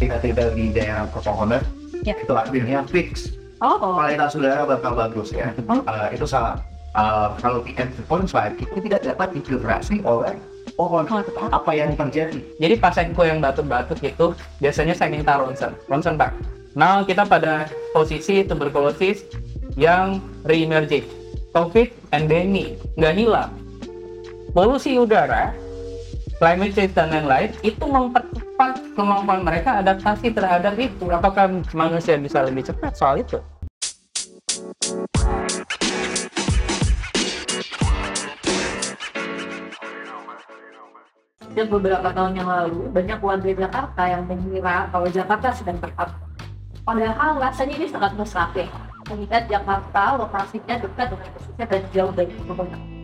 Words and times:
tinggal-tinggal 0.00 0.48
di 0.56 0.72
daerah 0.72 1.04
pepohonan 1.12 1.60
Ya. 2.00 2.16
itu 2.16 2.32
akhirnya 2.32 2.80
fix 2.88 3.36
Oh, 3.60 3.76
kualitas 3.76 4.32
udara 4.32 4.64
bakal 4.64 4.96
bagus 4.96 5.36
ya 5.36 5.52
Oh. 5.68 5.84
Eh, 5.84 6.16
itu 6.16 6.24
salah 6.24 6.56
Eh, 6.90 7.28
kalau 7.38 7.62
PM 7.62 7.86
2.5 8.10 8.50
itu 8.58 8.76
tidak 8.82 9.06
dapat 9.06 9.28
difiltrasi 9.30 10.02
oleh 10.02 10.34
pohon 10.74 11.06
Oh. 11.06 11.22
apa 11.52 11.70
yang 11.70 11.94
terjadi 11.94 12.40
Jadi 12.58 12.74
pasienku 12.80 13.22
yang 13.22 13.38
batuk-batuk 13.38 14.00
itu 14.00 14.34
biasanya 14.58 14.96
saya 14.96 15.14
minta 15.14 15.38
ronsen, 15.38 15.70
ronsen 15.86 16.18
pak. 16.18 16.34
Nah 16.74 17.06
kita 17.06 17.22
pada 17.22 17.70
posisi 17.92 18.42
tuberkulosis 18.42 19.22
yang 19.78 20.18
re-emerging, 20.42 21.06
COVID 21.54 22.10
endemi, 22.10 22.74
nggak 22.98 23.14
hilang. 23.14 23.50
Polusi 24.50 24.98
udara, 24.98 25.54
climate 26.40 26.72
change 26.72 26.96
dan 26.96 27.12
lain-lain 27.12 27.52
itu 27.60 27.84
mempercepat 27.84 28.96
kemampuan 28.96 29.44
mereka 29.44 29.76
adaptasi 29.84 30.32
terhadap 30.32 30.72
itu. 30.80 31.12
Apakah 31.12 31.52
manusia 31.76 32.16
bisa 32.16 32.40
lebih 32.40 32.64
cepat 32.64 32.96
soal 32.96 33.20
itu? 33.20 33.36
Dan 41.52 41.66
beberapa 41.68 42.08
tahun 42.08 42.32
yang 42.32 42.48
lalu, 42.48 42.88
banyak 42.88 43.20
warga 43.20 43.50
Jakarta 43.52 44.02
yang 44.08 44.24
mengira 44.24 44.88
kalau 44.88 45.08
Jakarta 45.12 45.52
sedang 45.52 45.76
berkabut. 45.76 46.16
Padahal 46.88 47.36
rasanya 47.36 47.76
ini 47.76 47.86
sangat 47.92 48.16
mustahil. 48.16 48.64
Mengingat 49.12 49.44
Jakarta 49.44 50.16
lokasinya 50.16 50.78
dekat 50.80 51.06
dengan 51.12 51.28
pesisir 51.36 51.66
dan 51.68 51.82
jauh 51.92 52.12
dari 52.16 52.32
pegunungan. 52.32 52.99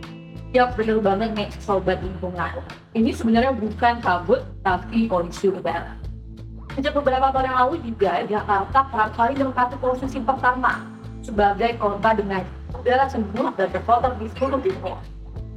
Ya 0.55 0.71
bener 0.71 1.03
banget 1.03 1.35
nih 1.35 1.49
sobat 1.59 1.99
lingkungan. 1.99 2.63
Ini 2.95 3.11
sebenarnya 3.11 3.51
bukan 3.51 3.99
kabut, 3.99 4.47
tapi 4.63 5.11
polusi 5.11 5.51
udara. 5.51 5.99
Sejak 6.71 6.95
beberapa 6.95 7.33
tahun 7.35 7.51
yang 7.51 7.57
lalu 7.67 7.75
juga, 7.83 8.23
Jakarta 8.23 8.79
kerap 8.87 9.11
kali 9.17 9.33
menempati 9.35 9.75
posisi 9.81 10.23
pertama 10.23 10.87
sebagai 11.19 11.75
kota 11.75 12.15
dengan 12.15 12.47
udara 12.71 13.11
sejuk 13.11 13.51
dan 13.59 13.67
terkotor 13.75 14.15
di 14.15 14.31
seluruh 14.37 14.61
dunia. 14.63 14.95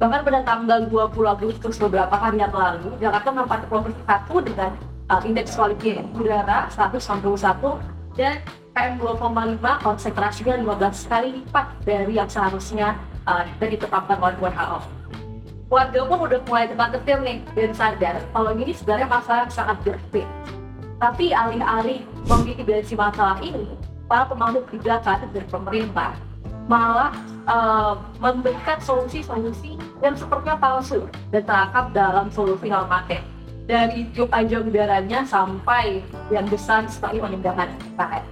Bahkan 0.01 0.21
pada 0.27 0.39
tanggal 0.43 0.79
20 0.89 1.13
Agustus 1.29 1.77
beberapa 1.77 2.17
hari 2.17 2.41
yang 2.41 2.51
lalu, 2.51 2.91
Jakarta 2.99 3.29
menempati 3.31 3.65
posisi 3.69 4.01
satu 4.03 4.35
dengan 4.43 4.71
uh, 5.07 5.21
indeks 5.23 5.55
kualitas 5.55 6.03
udara 6.17 6.67
191 6.67 8.19
dan 8.19 8.43
PM 8.75 8.93
2,5 8.99 9.61
konsentrasinya 9.83 10.55
15 10.57 11.11
kali 11.11 11.29
lipat 11.39 11.65
dari 11.85 12.13
yang 12.17 12.27
seharusnya 12.27 12.97
uh, 13.27 13.43
dari 13.59 13.77
ditetapkan 13.77 14.17
oleh 14.21 14.37
WHO. 14.39 14.79
Warga 15.71 15.99
pun 16.03 16.19
udah 16.27 16.39
mulai 16.51 16.67
ketir 16.67 17.17
nih 17.23 17.37
dan 17.55 17.71
sadar 17.71 18.15
kalau 18.35 18.51
ini 18.59 18.75
sebenarnya 18.75 19.07
masalah 19.07 19.47
yang 19.47 19.53
sangat 19.55 19.77
gede. 19.87 20.23
Tapi 20.99 21.33
alih-alih 21.33 22.05
memitigasi 22.27 22.93
masalah 22.93 23.39
ini, 23.41 23.65
para 24.05 24.27
pemangku 24.27 24.61
kebijakan 24.69 25.31
dan 25.31 25.45
pemerintah 25.47 26.11
malah 26.69 27.15
uh, 27.49 27.97
memberikan 28.21 28.77
solusi-solusi 28.83 29.79
yang 30.05 30.13
sepertinya 30.13 30.59
palsu 30.59 31.09
dan 31.33 31.41
terangkap 31.47 31.85
dalam 31.95 32.27
solusi 32.29 32.69
normatif 32.69 33.23
dari 33.65 34.09
tiup 34.11 34.29
aja 34.35 34.59
udaranya 34.59 35.23
sampai 35.23 36.03
yang 36.27 36.45
besar 36.51 36.85
seperti 36.91 37.23
penindakan 37.23 37.71
PKN. 37.95 38.25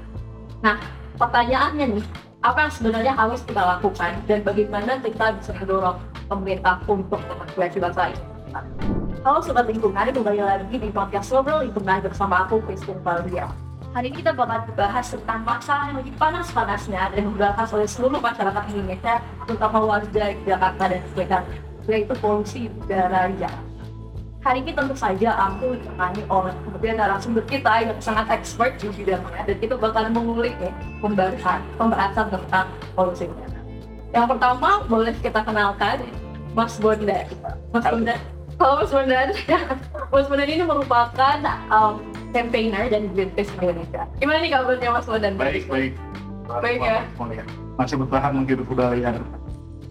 Nah, 0.59 0.77
pertanyaannya 1.15 1.85
nih, 1.95 2.05
apa 2.39 2.67
yang 2.67 2.71
sebenarnya 2.71 3.11
harus 3.11 3.43
kita 3.43 3.59
lakukan 3.59 4.15
dan 4.23 4.39
bagaimana 4.47 4.95
kita 5.03 5.35
bisa 5.35 5.51
mendorong 5.59 5.99
pemerintah 6.31 6.79
untuk 6.87 7.19
memperbaiki 7.19 7.83
masalah 7.83 8.15
ini? 8.15 8.23
Halo 9.27 9.43
Sobat 9.43 9.67
Lingkungan, 9.67 10.15
kembali 10.15 10.39
lagi 10.39 10.79
di 10.79 10.87
podcast 10.87 11.35
Ngobrol 11.35 11.67
Lingkungan 11.67 11.99
bersama 11.99 12.47
aku, 12.47 12.63
Christine 12.63 13.03
Valeria. 13.03 13.51
Hari 13.91 14.15
ini 14.15 14.23
kita 14.23 14.31
bakal 14.31 14.63
membahas 14.71 15.11
tentang 15.11 15.43
masalah 15.43 15.91
yang 15.91 15.97
lagi 15.99 16.13
panas-panasnya 16.15 17.01
dan 17.11 17.21
dibahas 17.27 17.69
oleh 17.75 17.87
seluruh 17.89 18.21
masyarakat 18.23 18.63
Indonesia, 18.71 19.19
terutama 19.43 19.77
warga 19.83 20.25
Jakarta 20.47 20.83
dan 20.87 21.01
sekitarnya, 21.11 21.59
yaitu 21.91 22.15
polusi 22.23 22.71
udara 22.87 23.27
Jakarta. 23.35 23.68
Hari 24.39 24.63
ini 24.63 24.71
tentu 24.71 24.95
saja 24.95 25.35
aku 25.35 25.75
ditemani 25.75 26.23
oleh 26.31 26.55
kemudian 26.63 26.95
narasumber 26.95 27.43
kita 27.43 27.83
yang 27.83 27.99
sangat 27.99 28.39
expert 28.39 28.79
di 28.79 28.87
bidangnya 28.95 29.43
dan 29.43 29.57
kita 29.59 29.75
bakal 29.75 30.07
mengulik 30.07 30.55
ya 30.63 30.71
pembahasan 31.03 31.59
pembahasan 31.75 32.31
tentang 32.31 32.71
polusi 32.95 33.27
udara. 33.27 33.59
Yang 34.15 34.25
pertama 34.31 34.69
boleh 34.87 35.11
kita 35.19 35.43
kenalkan 35.43 36.07
Mas 36.55 36.79
Bondan. 36.79 37.27
Mas. 37.75 37.83
Bondan. 37.83 38.19
Halo 38.55 38.73
Mas 38.79 38.91
Bondan. 38.95 39.27
Mas 40.15 40.27
Bondan 40.31 40.47
ini 40.47 40.63
merupakan 40.63 41.37
um, 41.67 41.99
campaigner 42.31 42.87
dan 42.87 43.11
Greenpeace 43.11 43.51
Indonesia. 43.59 44.07
Gimana 44.23 44.39
nih 44.39 44.51
kabarnya 44.55 44.89
Mas 44.95 45.03
Bondan? 45.03 45.35
baik 45.35 45.67
baik 45.67 45.93
Baik, 46.49 46.79
ya. 46.81 47.05
ya. 47.29 47.43
masih 47.77 47.95
bertahan 48.01 48.33
menghidup 48.33 48.65
udara 48.71 49.19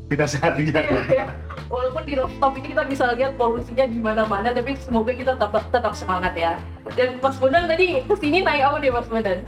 tidak 0.09 0.29
sehat 0.29 0.53
di 0.57 0.73
Jakarta 0.73 1.13
Ya, 1.13 1.27
Walaupun 1.73 2.03
di 2.09 2.17
rooftop 2.17 2.57
ini 2.57 2.73
kita 2.73 2.83
bisa 2.89 3.13
lihat 3.13 3.37
polusinya 3.37 3.85
di 3.85 4.01
mana-mana, 4.01 4.57
tapi 4.57 4.73
semoga 4.81 5.13
kita 5.13 5.37
tetap 5.37 5.69
tetap 5.69 5.93
semangat 5.93 6.33
ya. 6.33 6.57
Dan 6.97 7.21
Mas 7.21 7.37
Bondan 7.37 7.69
tadi 7.69 8.01
ke 8.09 8.15
sini 8.17 8.41
naik 8.41 8.65
apa 8.65 8.77
nih 8.81 8.89
Mas 8.89 9.09
Bondan? 9.09 9.45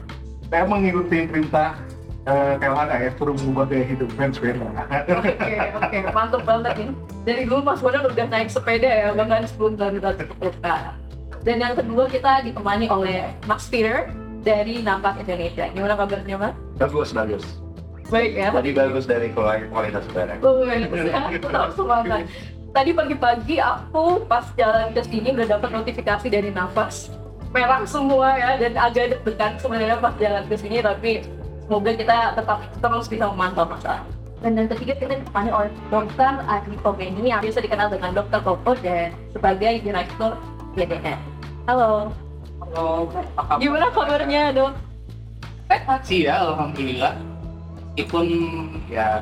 saya 0.50 0.66
mengikuti 0.66 1.30
perintah 1.30 1.78
eh, 2.26 2.58
KLHK 2.58 2.92
ya 3.06 3.10
suruh 3.14 3.38
mengubah 3.38 3.64
gaya 3.70 3.84
hidup 3.86 4.10
fans 4.18 4.34
sepeda 4.34 4.66
Oke 5.14 5.54
oke 5.78 5.98
mantap 6.10 6.42
banget 6.42 6.72
nih. 6.76 6.88
Dari 7.24 7.42
dulu 7.48 7.60
Mas 7.64 7.80
Bondan 7.80 8.04
udah 8.04 8.26
naik 8.28 8.48
sepeda 8.52 8.90
ya, 8.90 9.08
bahkan 9.16 9.46
sebelum 9.48 9.78
dari 9.80 9.96
ke 10.02 10.34
kota. 10.36 10.92
Dan 11.40 11.56
yang 11.56 11.72
kedua 11.72 12.04
kita 12.04 12.44
ditemani 12.44 12.90
oleh 12.92 13.32
Mas 13.48 13.64
Peter 13.70 14.12
dari 14.44 14.84
Nampak 14.84 15.24
Indonesia. 15.24 15.72
Gimana 15.72 15.96
kabarnya 15.96 16.36
Mas? 16.36 16.54
bagus 16.76 17.12
bagus 17.12 17.44
Baik 18.10 18.32
ya. 18.34 18.50
tadi 18.50 18.70
bagus 18.74 19.04
dari 19.06 19.30
kuali- 19.30 19.70
kualitas 19.70 20.02
udara 20.10 20.34
Bagus, 20.36 20.66
tetap 21.38 21.70
semangat. 21.78 22.26
Tadi 22.70 22.90
pagi-pagi 22.94 23.56
aku 23.58 24.22
pas 24.26 24.46
jalan 24.54 24.94
ke 24.94 25.02
sini 25.02 25.34
udah 25.34 25.58
dapat 25.58 25.70
notifikasi 25.70 26.26
dari 26.26 26.50
nafas 26.50 27.10
merah 27.50 27.82
semua 27.82 28.38
ya 28.38 28.54
dan 28.56 28.78
agak 28.78 29.10
deg-degan 29.10 29.58
sebenarnya 29.58 29.98
pas 29.98 30.14
jalan 30.22 30.46
ke 30.46 30.54
sini 30.54 30.78
tapi 30.78 31.26
semoga 31.66 31.90
kita 31.94 32.16
tetap 32.38 32.58
terus 32.78 33.06
bisa 33.10 33.26
memantau 33.26 33.66
masalah. 33.66 34.06
Dan 34.40 34.56
yang 34.56 34.70
ketiga 34.70 34.94
kita 34.96 35.20
ditemani 35.20 35.50
oleh 35.52 35.70
Dr. 35.92 36.32
Adi 36.46 36.74
Komeni 36.80 37.28
yang 37.28 37.44
biasa 37.44 37.60
dikenal 37.60 37.92
dengan 37.92 38.10
Dr. 38.16 38.40
Koko 38.40 38.72
dan 38.80 39.12
sebagai 39.34 39.84
Direktur 39.84 40.32
BDN. 40.72 41.18
Halo, 41.68 42.08
Halo, 42.64 43.10
apa 43.10 43.20
kabar? 43.36 43.56
gimana 43.60 43.86
kabarnya 43.92 44.42
dok? 44.54 44.72
Sehat 45.68 46.00
sih 46.06 46.24
ya, 46.24 46.40
alhamdulillah. 46.40 47.29
Meskipun 47.90 48.26
ya 48.86 49.20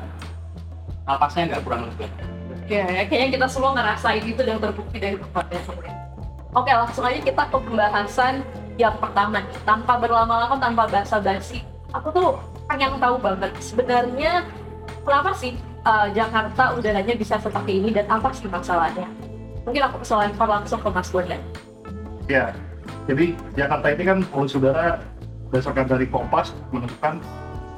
napasnya 1.09 1.55
nggak 1.55 1.61
kurang 1.65 1.81
lebih. 1.89 2.09
Ya, 2.69 2.85
kayaknya 3.09 3.41
kita 3.41 3.47
semua 3.49 3.73
ngerasain 3.73 4.21
itu 4.21 4.41
dan 4.45 4.61
terbukti 4.61 5.01
dari 5.01 5.17
tempatnya. 5.17 5.61
Oke, 6.53 6.69
langsung 6.69 7.01
aja 7.01 7.17
kita 7.17 7.43
ke 7.49 7.57
pembahasan 7.57 8.45
yang 8.77 8.93
pertama 9.01 9.41
nih. 9.41 9.57
Tanpa 9.65 9.97
berlama-lama, 9.97 10.55
tanpa 10.61 10.85
basa-basi. 10.85 11.65
Aku 11.97 12.13
tuh 12.13 12.37
pengen 12.69 13.01
tahu 13.01 13.17
banget 13.17 13.49
sebenarnya 13.57 14.45
kenapa 15.01 15.33
sih 15.33 15.57
uh, 15.89 16.13
Jakarta 16.13 16.77
udaranya 16.77 17.17
bisa 17.17 17.41
seperti 17.41 17.81
ini 17.81 17.89
dan 17.89 18.05
apa 18.05 18.29
sih 18.29 18.45
masalahnya? 18.45 19.09
Mungkin 19.65 19.81
aku 19.89 20.05
bisa 20.05 20.13
lempar 20.21 20.45
langsung 20.45 20.77
ke 20.77 20.89
Mas 20.93 21.09
Bondan. 21.09 21.41
Ya, 22.29 22.53
jadi 23.09 23.33
Jakarta 23.57 23.87
ini 23.97 24.03
kan 24.05 24.17
polusi 24.29 24.61
udara 24.61 25.01
berdasarkan 25.49 25.85
dari 25.89 26.05
Kompas 26.05 26.53
menentukan 26.69 27.17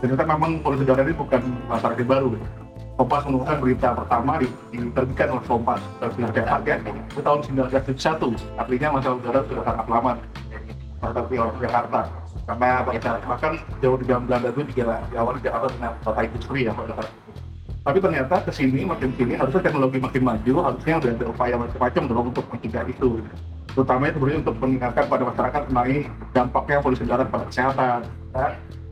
ternyata 0.01 0.23
memang 0.25 0.51
polusi 0.65 0.83
udara 0.83 1.05
ini 1.05 1.13
bukan 1.13 1.41
yang 1.69 2.09
baru. 2.09 2.27
gitu. 2.33 2.45
Kompas 2.99 3.23
menemukan 3.25 3.57
berita 3.63 3.87
pertama 3.97 4.31
di- 4.37 4.55
diterbitkan 4.73 5.27
oleh 5.33 5.45
Kompas 5.47 5.81
terbitan 5.97 6.45
harga 6.45 6.73
itu 6.81 7.19
tahun 7.23 7.39
1971. 7.45 8.35
Artinya 8.59 8.87
masalah 8.99 9.15
udara 9.17 9.39
sudah 9.47 9.63
sangat 9.63 9.85
lama 9.87 10.11
menghadapi 11.01 11.35
orang 11.39 11.57
Jakarta. 11.61 12.01
Karena 12.41 12.69
bahkan, 12.83 13.53
jauh 13.79 13.97
di 14.01 14.05
zaman 14.09 14.23
Belanda 14.27 14.49
itu 14.51 14.61
juga 14.73 14.99
di 15.07 15.15
awal 15.15 15.33
Jakarta 15.39 15.67
dengan 15.71 15.93
kota 16.03 16.21
industri 16.25 16.59
ya. 16.67 16.73
Tapi 17.81 17.97
ternyata 17.97 18.35
ke 18.45 18.51
sini 18.53 18.85
makin 18.85 19.09
sini 19.17 19.33
harusnya 19.33 19.61
teknologi 19.65 19.97
makin 19.97 20.21
maju, 20.21 20.53
harusnya 20.69 20.93
udah 21.01 21.11
ada 21.17 21.25
upaya 21.25 21.55
macam-macam 21.57 22.03
dong 22.05 22.27
untuk 22.29 22.45
mencegah 22.53 22.85
itu. 22.85 23.09
Terutama 23.71 24.03
itu 24.05 24.17
sebenarnya 24.19 24.39
untuk 24.45 24.55
mengingatkan 24.61 25.05
pada 25.07 25.23
masyarakat 25.25 25.61
mengenai 25.71 25.99
dampaknya 26.35 26.77
polusi 26.83 27.01
udara 27.07 27.23
pada 27.25 27.45
kesehatan. 27.49 27.99
Ya. 28.35 28.47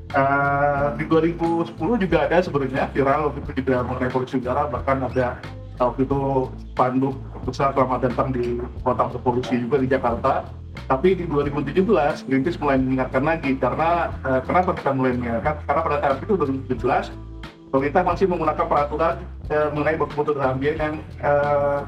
Eh, 0.10 0.86
di 0.98 1.06
2010 1.06 1.78
juga 1.78 2.26
ada 2.26 2.42
sebenarnya 2.42 2.90
viral 2.90 3.30
waktu 3.30 3.40
itu 3.46 3.62
juga 3.62 3.86
mengenai 3.86 4.10
polusi 4.10 4.42
udara, 4.42 4.66
bahkan 4.66 5.06
ada 5.06 5.38
eh, 5.78 5.86
waktu 5.86 6.02
itu 6.02 6.50
spanduk 6.74 7.14
besar 7.46 7.70
selamat 7.78 8.10
datang 8.10 8.34
di 8.34 8.58
kota 8.82 9.06
berpolusi 9.14 9.62
juga 9.62 9.78
di 9.78 9.86
Jakarta. 9.86 10.50
Tapi 10.90 11.14
di 11.14 11.30
2017 11.30 12.26
Greenpeace 12.26 12.58
mulai 12.58 12.82
mengingatkan 12.82 13.22
lagi 13.22 13.54
karena 13.62 14.10
eh, 14.26 14.42
kenapa 14.50 14.74
kita 14.82 14.90
mulai 14.98 15.14
mengingatkan? 15.14 15.62
Karena 15.70 15.82
pada 15.86 15.98
saat 16.02 16.18
itu 16.26 16.34
2017 16.34 17.70
pemerintah 17.70 18.02
masih 18.02 18.26
menggunakan 18.26 18.66
peraturan 18.66 19.16
eh, 19.54 19.70
mengenai 19.78 20.02
dalam 20.02 20.58
ambien 20.58 20.74
yang 20.82 20.96
eh, 21.22 21.80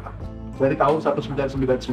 dari 0.62 0.78
tahun 0.78 1.02
1999 1.02 1.90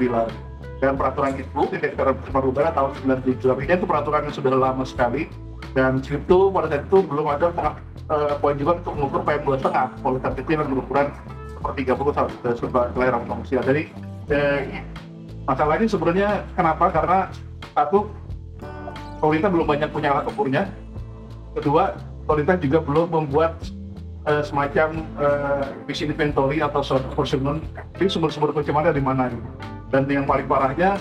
dan 0.79 0.93
peraturan 0.95 1.41
itu 1.41 1.61
tidak 1.73 1.97
udara 2.37 2.71
tahun 2.77 3.17
97 3.17 3.49
artinya 3.49 3.77
itu 3.81 3.87
peraturan 3.89 4.23
yang 4.29 4.35
sudah 4.37 4.53
lama 4.53 4.85
sekali 4.85 5.27
dan 5.77 6.01
itu 6.01 6.39
pada 6.53 6.67
saat 6.71 6.85
itu 6.89 6.99
belum 7.05 7.27
ada 7.29 7.53
uh, 8.09 8.35
poin 8.41 8.57
juga 8.57 8.81
untuk 8.81 8.95
mengukur 8.97 9.21
PM2,5 9.25 10.01
kualitas 10.01 10.33
itu 10.39 10.51
yang 10.55 10.69
berukuran 10.69 11.07
sepertiga 11.59 11.93
puluh 11.99 12.15
sebagai 12.55 12.95
layar 12.95 13.19
manusia 13.27 13.59
jadi 13.61 13.91
eh, 14.31 14.83
masalah 15.49 15.81
ini 15.81 15.89
sebenarnya 15.89 16.45
kenapa? 16.53 16.93
Karena 16.93 17.19
satu 17.73 18.13
pemerintah 19.19 19.49
belum 19.49 19.67
banyak 19.67 19.89
punya 19.91 20.09
alat 20.13 20.27
ukurnya. 20.29 20.63
Kedua 21.57 21.97
pemerintah 22.29 22.61
juga 22.61 22.79
belum 22.85 23.09
membuat 23.09 23.57
uh, 24.29 24.45
semacam 24.45 25.01
uh, 25.17 25.65
visi 25.89 26.05
inventory 26.05 26.61
atau 26.61 26.85
source 26.85 27.03
apportionment 27.09 27.65
ini 27.97 28.07
sumber-sumber 28.13 28.53
pencemaran 28.53 28.93
di 28.93 29.01
mana 29.03 29.33
gitu. 29.33 29.49
dan 29.89 30.05
yang 30.07 30.29
paling 30.29 30.45
parahnya 30.45 31.01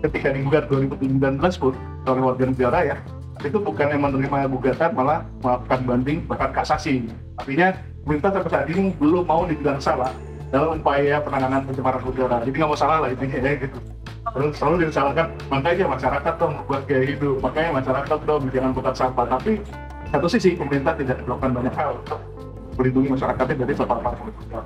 ketika 0.00 0.32
digugat 0.32 0.64
2019 0.72 1.20
pun 1.60 1.76
oleh 2.08 2.22
warga 2.24 2.44
negara 2.48 2.78
ya 2.82 2.96
itu 3.42 3.58
bukan 3.58 3.86
yang 3.90 4.02
menerima 4.02 4.38
gugatan 4.50 4.90
malah 4.94 5.26
melakukan 5.42 5.80
banding 5.82 6.18
bahkan 6.30 6.50
kasasi. 6.54 7.06
Artinya 7.38 7.74
pemerintah 8.06 8.30
sampai 8.38 8.50
saat 8.50 8.66
ini 8.70 8.94
belum 8.96 9.24
mau 9.26 9.42
dibilang 9.44 9.82
salah 9.82 10.10
dalam 10.54 10.78
upaya 10.78 11.18
penanganan 11.20 11.66
pencemaran 11.66 12.02
udara. 12.06 12.36
Jadi 12.46 12.56
nggak 12.56 12.70
mau 12.70 12.78
salah 12.78 12.98
lah 13.02 13.08
intinya 13.10 13.38
ya 13.42 13.52
gitu. 13.58 13.78
Terus 14.22 14.52
selalu 14.54 14.74
disalahkan. 14.86 15.26
Makanya 15.50 15.84
masyarakat 15.90 16.34
dong 16.38 16.54
buat 16.70 16.82
kayak 16.86 17.02
gitu 17.18 17.28
makanya 17.42 17.70
masyarakat 17.82 18.18
dong 18.22 18.42
jangan 18.54 18.70
bukan 18.70 18.94
sampah. 18.94 19.26
Tapi 19.26 19.52
satu 20.12 20.26
sisi 20.30 20.54
pemerintah 20.54 20.94
tidak 20.94 21.18
melakukan 21.26 21.50
banyak 21.56 21.74
hal 21.74 21.90
untuk 21.98 22.20
melindungi 22.78 23.08
masyarakatnya 23.16 23.56
dari 23.66 23.74
udara 23.76 24.64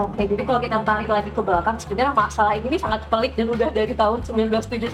Oke, 0.00 0.24
jadi 0.24 0.42
kalau 0.48 0.60
kita 0.64 0.80
tarik 0.88 1.04
lagi 1.04 1.28
ke 1.28 1.42
belakang, 1.44 1.76
sebenarnya 1.76 2.16
masalah 2.16 2.56
ini 2.56 2.80
sangat 2.80 3.04
pelik 3.12 3.36
dan 3.36 3.52
udah 3.52 3.68
dari 3.68 3.92
tahun 3.92 4.24
1971. 4.24 4.88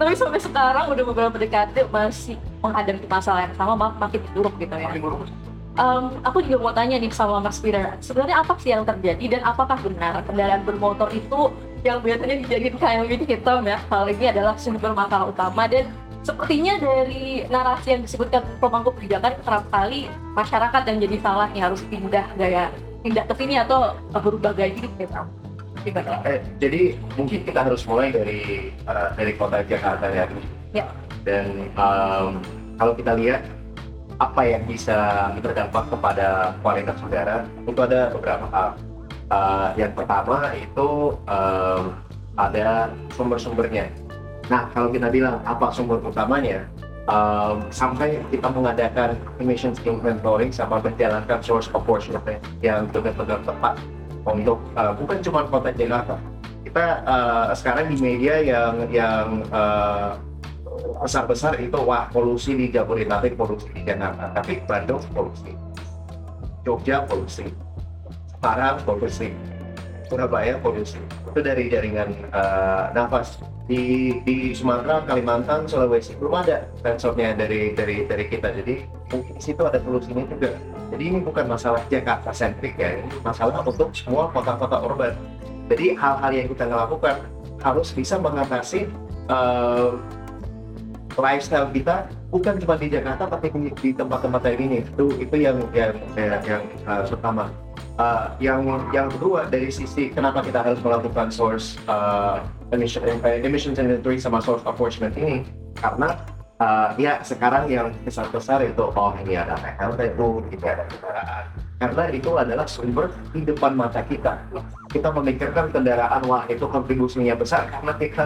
Tapi 0.00 0.12
sampai 0.16 0.40
sekarang 0.40 0.88
udah 0.88 1.04
beberapa 1.04 1.36
dekade 1.36 1.84
masih 1.92 2.40
menghadapi 2.64 3.04
masalah 3.04 3.44
yang 3.44 3.54
sama, 3.60 3.76
makin 3.76 4.20
buruk 4.32 4.56
gitu 4.56 4.72
ya. 4.72 4.88
Buruk. 4.96 5.28
Um, 5.76 6.16
aku 6.24 6.40
juga 6.48 6.56
mau 6.56 6.72
tanya 6.72 6.96
nih 6.96 7.12
sama 7.12 7.44
Mas 7.44 7.60
Peter, 7.60 7.92
sebenarnya 8.00 8.40
apa 8.40 8.56
sih 8.56 8.72
yang 8.72 8.88
terjadi 8.88 9.36
dan 9.36 9.40
apakah 9.44 9.76
benar 9.84 10.24
kendaraan 10.24 10.64
bermotor 10.64 11.12
itu 11.12 11.52
yang 11.84 12.00
biasanya 12.00 12.40
dijadikan 12.40 12.80
kayak 12.80 13.28
hitam 13.28 13.60
ya, 13.68 13.76
hal 13.92 14.08
ini 14.08 14.32
adalah 14.32 14.56
sumber 14.56 14.96
masalah 14.96 15.28
utama 15.28 15.68
dan 15.68 15.92
sepertinya 16.24 16.80
dari 16.80 17.44
narasi 17.52 17.92
yang 17.92 18.02
disebutkan 18.08 18.40
pemangku 18.56 18.96
kebijakan 18.96 19.36
kerap 19.44 19.68
kali 19.68 20.08
masyarakat 20.32 20.82
yang 20.88 20.98
jadi 21.04 21.16
salah 21.20 21.48
nih 21.52 21.62
harus 21.68 21.84
pindah 21.92 22.26
gaya 22.40 22.72
pindah 23.06 23.24
ke 23.30 23.34
sini 23.38 23.54
atau 23.62 23.94
berubah 24.10 24.50
gaya 24.50 24.74
hidup 24.74 24.90
gitu. 24.98 25.14
Eh, 26.26 26.42
jadi 26.58 26.98
mungkin 27.14 27.46
kita 27.46 27.62
harus 27.62 27.86
mulai 27.86 28.10
dari 28.10 28.74
uh, 28.90 29.14
dari 29.14 29.32
kota 29.38 29.62
Jakarta 29.62 30.10
ya. 30.10 30.26
Ya. 30.74 30.90
Dan 31.22 31.70
um, 31.78 32.42
kalau 32.74 32.98
kita 32.98 33.14
lihat 33.14 33.46
apa 34.18 34.42
yang 34.42 34.66
bisa 34.66 35.30
berdampak 35.38 35.86
kepada 35.86 36.58
kualitas 36.58 36.98
udara 37.06 37.46
itu 37.70 37.78
ada 37.78 38.10
beberapa 38.10 38.46
hal. 38.50 38.68
Uh, 39.26 39.68
yang 39.78 39.94
pertama 39.94 40.50
itu 40.58 41.14
um, 41.30 41.94
ada 42.34 42.90
sumber-sumbernya. 43.14 43.86
Nah 44.50 44.66
kalau 44.74 44.90
kita 44.90 45.06
bilang 45.06 45.38
apa 45.46 45.70
sumber 45.70 46.02
utamanya, 46.02 46.66
um, 47.06 47.62
sampai 47.70 48.20
kita 48.30 48.48
mengadakan 48.50 49.18
emissions 49.38 49.78
inventory 49.82 50.50
sama 50.50 50.82
menjalankan 50.82 51.40
source 51.42 51.70
apportionment 51.72 52.42
yang 52.62 52.86
benar-benar 52.90 53.40
tepat 53.42 53.74
untuk 54.26 54.58
uh, 54.74 54.92
bukan 54.94 55.18
cuma 55.22 55.46
kota 55.46 55.70
Jakarta. 55.74 56.18
Kita 56.66 56.86
uh, 57.06 57.46
sekarang 57.54 57.94
di 57.94 57.96
media 58.02 58.42
yang 58.42 58.74
yang 58.90 59.46
uh, 59.54 60.18
besar-besar 61.00 61.56
itu 61.62 61.78
wah 61.78 62.10
polusi 62.10 62.52
di 62.52 62.66
Jabodetabek, 62.68 63.38
polusi 63.38 63.70
di 63.72 63.86
Jakarta, 63.86 64.34
tapi 64.34 64.60
Bandung 64.66 65.00
polusi, 65.14 65.54
Jogja 66.66 67.06
polusi, 67.06 67.48
Semarang 68.36 68.76
polusi, 68.84 69.32
Surabaya 70.06 70.58
polusi. 70.62 70.98
Itu 71.30 71.40
dari 71.42 71.66
jaringan 71.66 72.30
uh, 72.30 72.94
nafas 72.94 73.42
di 73.66 74.14
di 74.22 74.54
Sumatera, 74.54 75.02
Kalimantan, 75.02 75.66
Sulawesi 75.66 76.14
belum 76.16 76.46
ada 76.46 76.70
sensornya 76.80 77.34
dari 77.34 77.74
dari 77.74 78.06
dari 78.06 78.24
kita. 78.30 78.54
Jadi 78.54 78.86
mungkin 79.10 79.34
situ 79.42 79.62
ada 79.66 79.82
polusinya 79.82 80.22
juga. 80.30 80.54
Jadi 80.94 81.02
ini 81.02 81.18
bukan 81.18 81.50
masalah 81.50 81.82
Jakarta 81.90 82.30
sentrik 82.30 82.78
ya, 82.78 83.02
masalah 83.26 83.66
untuk 83.66 83.90
semua 83.90 84.30
kota-kota 84.30 84.78
urban. 84.86 85.14
Jadi 85.66 85.98
hal-hal 85.98 86.30
yang 86.30 86.46
kita 86.46 86.70
lakukan 86.70 87.26
harus 87.58 87.90
bisa 87.90 88.14
mengatasi 88.22 88.86
uh, 89.26 89.98
lifestyle 91.18 91.66
kita 91.74 92.06
bukan 92.30 92.60
cuma 92.62 92.78
di 92.78 92.86
Jakarta 92.86 93.26
tapi 93.26 93.50
di, 93.50 93.90
tempat-tempat 93.90 94.40
lain 94.46 94.60
ini. 94.70 94.78
Itu 94.86 95.10
itu 95.18 95.36
yang 95.42 95.58
yang 95.74 95.98
yang, 96.14 96.42
yang 96.46 96.62
uh, 96.86 97.02
pertama. 97.02 97.50
Uh, 97.96 98.28
yang 98.44 98.60
yang 98.92 99.08
kedua 99.08 99.48
dari 99.48 99.72
sisi 99.72 100.12
kenapa 100.12 100.44
kita 100.44 100.60
harus 100.60 100.76
melakukan 100.84 101.32
source 101.32 101.80
uh, 101.88 102.44
emission 102.68 103.00
eh, 103.08 103.40
emissions 103.40 103.80
inventory 103.80 104.20
sama 104.20 104.36
source 104.44 104.60
apportionment 104.68 105.16
ini 105.16 105.40
karena 105.80 106.12
uh, 106.60 106.92
ya 106.96 107.20
sekarang 107.20 107.68
yang 107.68 107.92
besar-besar 108.04 108.64
itu 108.64 108.84
oh 108.84 109.12
ini 109.24 109.36
ada 109.36 109.56
ini 109.56 110.64
ada 110.64 110.84
kendaraan. 110.88 111.44
Karena 111.76 112.04
itu 112.08 112.30
adalah 112.32 112.64
sumber 112.64 113.12
di 113.36 113.44
depan 113.44 113.76
mata 113.76 114.00
kita. 114.00 114.40
Kita 114.88 115.12
memikirkan 115.12 115.68
kendaraan 115.68 116.24
wah 116.24 116.48
itu 116.48 116.64
kontribusinya 116.64 117.36
besar 117.36 117.68
karena 117.68 117.92
kita 118.00 118.24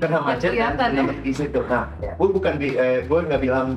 kena 0.00 0.18
macet 0.24 0.56
dan 0.56 0.76
kena 0.76 1.12
di 1.20 1.32
situ. 1.36 1.60
Nah 1.68 1.84
gue 2.00 2.28
bukan 2.32 2.56
eh, 2.56 3.04
gue 3.04 3.18
nggak 3.28 3.42
bilang 3.44 3.76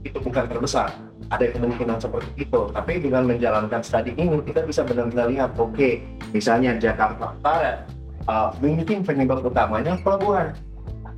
itu 0.00 0.16
bukan 0.16 0.48
terbesar 0.48 0.88
ada 1.30 1.46
kemungkinan 1.54 1.98
seperti 2.02 2.46
itu. 2.46 2.60
Tapi 2.74 2.92
dengan 2.98 3.26
menjalankan 3.30 3.80
studi 3.80 4.12
ini 4.18 4.42
kita 4.42 4.66
bisa 4.66 4.82
benar-benar 4.82 5.30
lihat 5.30 5.50
oke 5.56 6.02
misalnya 6.34 6.74
Jakarta 6.76 7.34
Utara 7.38 7.86
uh, 8.26 8.50
mungkin 8.58 9.06
penyebab 9.06 9.46
utamanya 9.46 9.96
pelabuhan. 10.02 10.52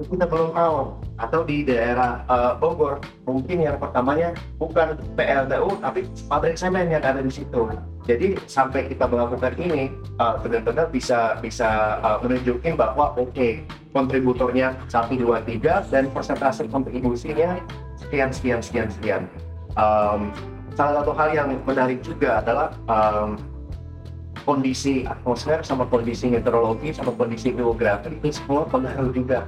Kita 0.03 0.25
belum 0.26 0.56
tahu. 0.56 0.99
Atau 1.20 1.47
di 1.47 1.62
daerah 1.62 2.26
uh, 2.26 2.59
Bogor 2.59 2.99
mungkin 3.29 3.62
yang 3.62 3.76
pertamanya 3.79 4.35
bukan 4.59 4.99
PLTU 5.14 5.79
tapi 5.79 6.00
pabrik 6.26 6.56
semen 6.58 6.91
yang 6.91 7.05
ada 7.05 7.23
di 7.23 7.31
situ. 7.31 7.70
Jadi 8.03 8.35
sampai 8.50 8.91
kita 8.91 9.06
melakukan 9.06 9.55
ini 9.62 9.94
uh, 10.19 10.35
benar-benar 10.43 10.91
bisa 10.91 11.38
bisa 11.38 12.03
uh, 12.03 12.19
menunjukin 12.19 12.75
bahwa 12.75 13.15
oke 13.15 13.62
kontributornya 13.94 14.75
satu 14.91 15.15
dua 15.15 15.38
tiga 15.47 15.87
dan 15.87 16.11
persentase 16.11 16.67
kontribusinya 16.67 17.62
sekian 17.94 18.35
sekian 18.35 18.58
sekian 18.58 18.88
sekian 18.91 19.22
um, 19.76 20.32
salah 20.72 21.00
satu 21.00 21.12
hal 21.17 21.29
yang 21.36 21.48
menarik 21.64 22.00
juga 22.00 22.41
adalah 22.41 22.69
um, 22.88 23.36
kondisi 24.43 25.06
atmosfer 25.06 25.62
sama 25.62 25.86
kondisi 25.86 26.26
meteorologi 26.26 26.91
sama 26.91 27.14
kondisi 27.14 27.55
geografi 27.55 28.19
itu 28.19 28.34
semua 28.34 28.67
pengaruh 28.67 29.14
juga 29.14 29.46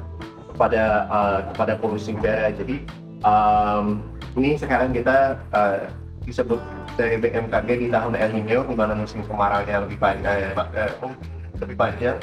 kepada 0.54 0.82
uh, 1.10 1.38
kepada 1.50 1.72
polusi 1.82 2.14
udara. 2.14 2.54
Jadi 2.54 2.86
um, 3.26 3.98
ini 4.38 4.54
sekarang 4.54 4.94
kita 4.94 5.42
uh, 5.50 5.90
disebut 6.22 6.62
dari 6.94 7.18
BMKG 7.18 7.68
di 7.68 7.88
tahun 7.90 8.14
El 8.14 8.30
Nino 8.38 8.62
di 8.64 8.74
mana 8.78 8.94
musim 8.94 9.20
kemaraunya 9.26 9.82
lebih 9.82 9.98
panjang, 9.98 10.54
uh, 10.54 11.10
lebih 11.58 11.76
panjang. 11.76 12.16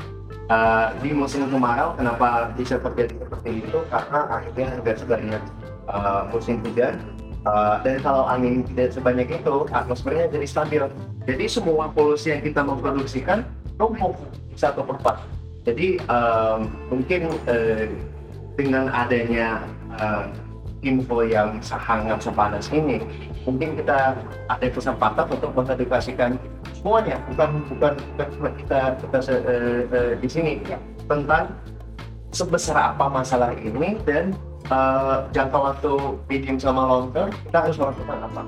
Uh, 0.51 0.91
di 0.99 1.15
musim 1.15 1.47
kemarau 1.47 1.95
kenapa 1.95 2.51
bisa 2.59 2.75
terjadi 2.79 3.15
seperti 3.23 3.63
itu? 3.63 3.77
Karena 3.87 4.19
akhirnya 4.27 4.67
tidak 4.83 4.97
sebanyak 4.99 5.43
uh, 5.87 6.27
musim 6.27 6.59
hujan 6.63 6.99
Uh, 7.41 7.81
dan 7.81 7.97
kalau 8.05 8.29
angin 8.29 8.61
tidak 8.69 8.93
sebanyak 8.93 9.27
itu, 9.33 9.55
atmosfernya 9.73 10.29
jadi 10.29 10.45
stabil. 10.45 10.83
Jadi 11.25 11.45
semua 11.49 11.89
polusi 11.89 12.29
yang 12.29 12.45
kita 12.45 12.61
memproduksikan 12.61 13.41
numpuk 13.81 14.13
satu 14.53 14.85
tempat. 14.85 15.25
Jadi 15.65 15.97
um, 16.05 16.69
mungkin 16.93 17.33
uh, 17.49 17.85
dengan 18.53 18.93
adanya 18.93 19.65
uh, 19.97 20.29
info 20.85 21.25
yang 21.25 21.57
sangat 21.61 22.21
sepanas 22.21 22.69
ini, 22.69 23.01
mungkin 23.45 23.73
kita 23.77 24.21
ada 24.49 24.67
kesempatan 24.69 25.25
untuk 25.29 25.53
mengedukasikan 25.57 26.37
semuanya, 26.77 27.17
bukan 27.33 27.49
bukan 27.73 27.93
cuma 28.37 28.49
kita 28.53 28.79
kita 29.01 29.17
uh, 29.17 29.81
uh, 29.89 30.11
di 30.17 30.27
sini 30.29 30.53
tentang 31.09 31.53
sebesar 32.33 32.93
apa 32.93 33.05
masalah 33.09 33.53
ini 33.57 33.97
dan 34.05 34.33
uh, 34.71 35.27
jangka 35.35 35.57
waktu 35.59 35.91
medium 36.31 36.57
sama 36.57 36.81
long 36.87 37.11
term 37.11 37.29
kita 37.45 37.57
harus 37.67 37.77
melakukan 37.77 38.17
apa? 38.25 38.41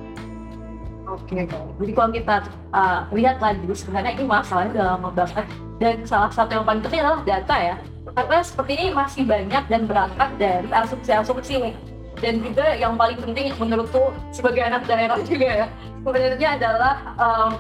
Oke, 1.04 1.46
jadi 1.46 1.92
kalau 1.94 2.10
kita 2.16 2.36
uh, 2.74 3.00
lihat 3.14 3.38
lagi 3.38 3.68
sebenarnya 3.76 4.18
ini 4.18 4.26
masalahnya 4.26 4.72
udah 4.74 4.86
lama 4.96 5.10
banget. 5.14 5.46
Dan 5.78 5.96
salah 6.08 6.32
satu 6.32 6.58
yang 6.58 6.66
paling 6.66 6.82
penting 6.82 7.04
adalah 7.04 7.22
data 7.28 7.56
ya. 7.60 7.76
Karena 8.14 8.40
seperti 8.42 8.72
ini 8.80 8.86
masih 8.96 9.24
banyak 9.28 9.64
dan 9.68 9.82
berangkat 9.86 10.30
dari 10.40 10.70
asumsi-asumsi. 10.72 11.54
Nih 11.60 11.76
dan 12.24 12.40
juga 12.40 12.66
yang 12.80 12.96
paling 12.96 13.20
penting 13.20 13.52
menurutku 13.60 14.16
sebagai 14.32 14.64
anak 14.64 14.88
daerah 14.88 15.20
juga 15.28 15.66
ya 15.66 15.68
sebenarnya 16.04 16.50
adalah 16.56 16.96
um, 17.20 17.52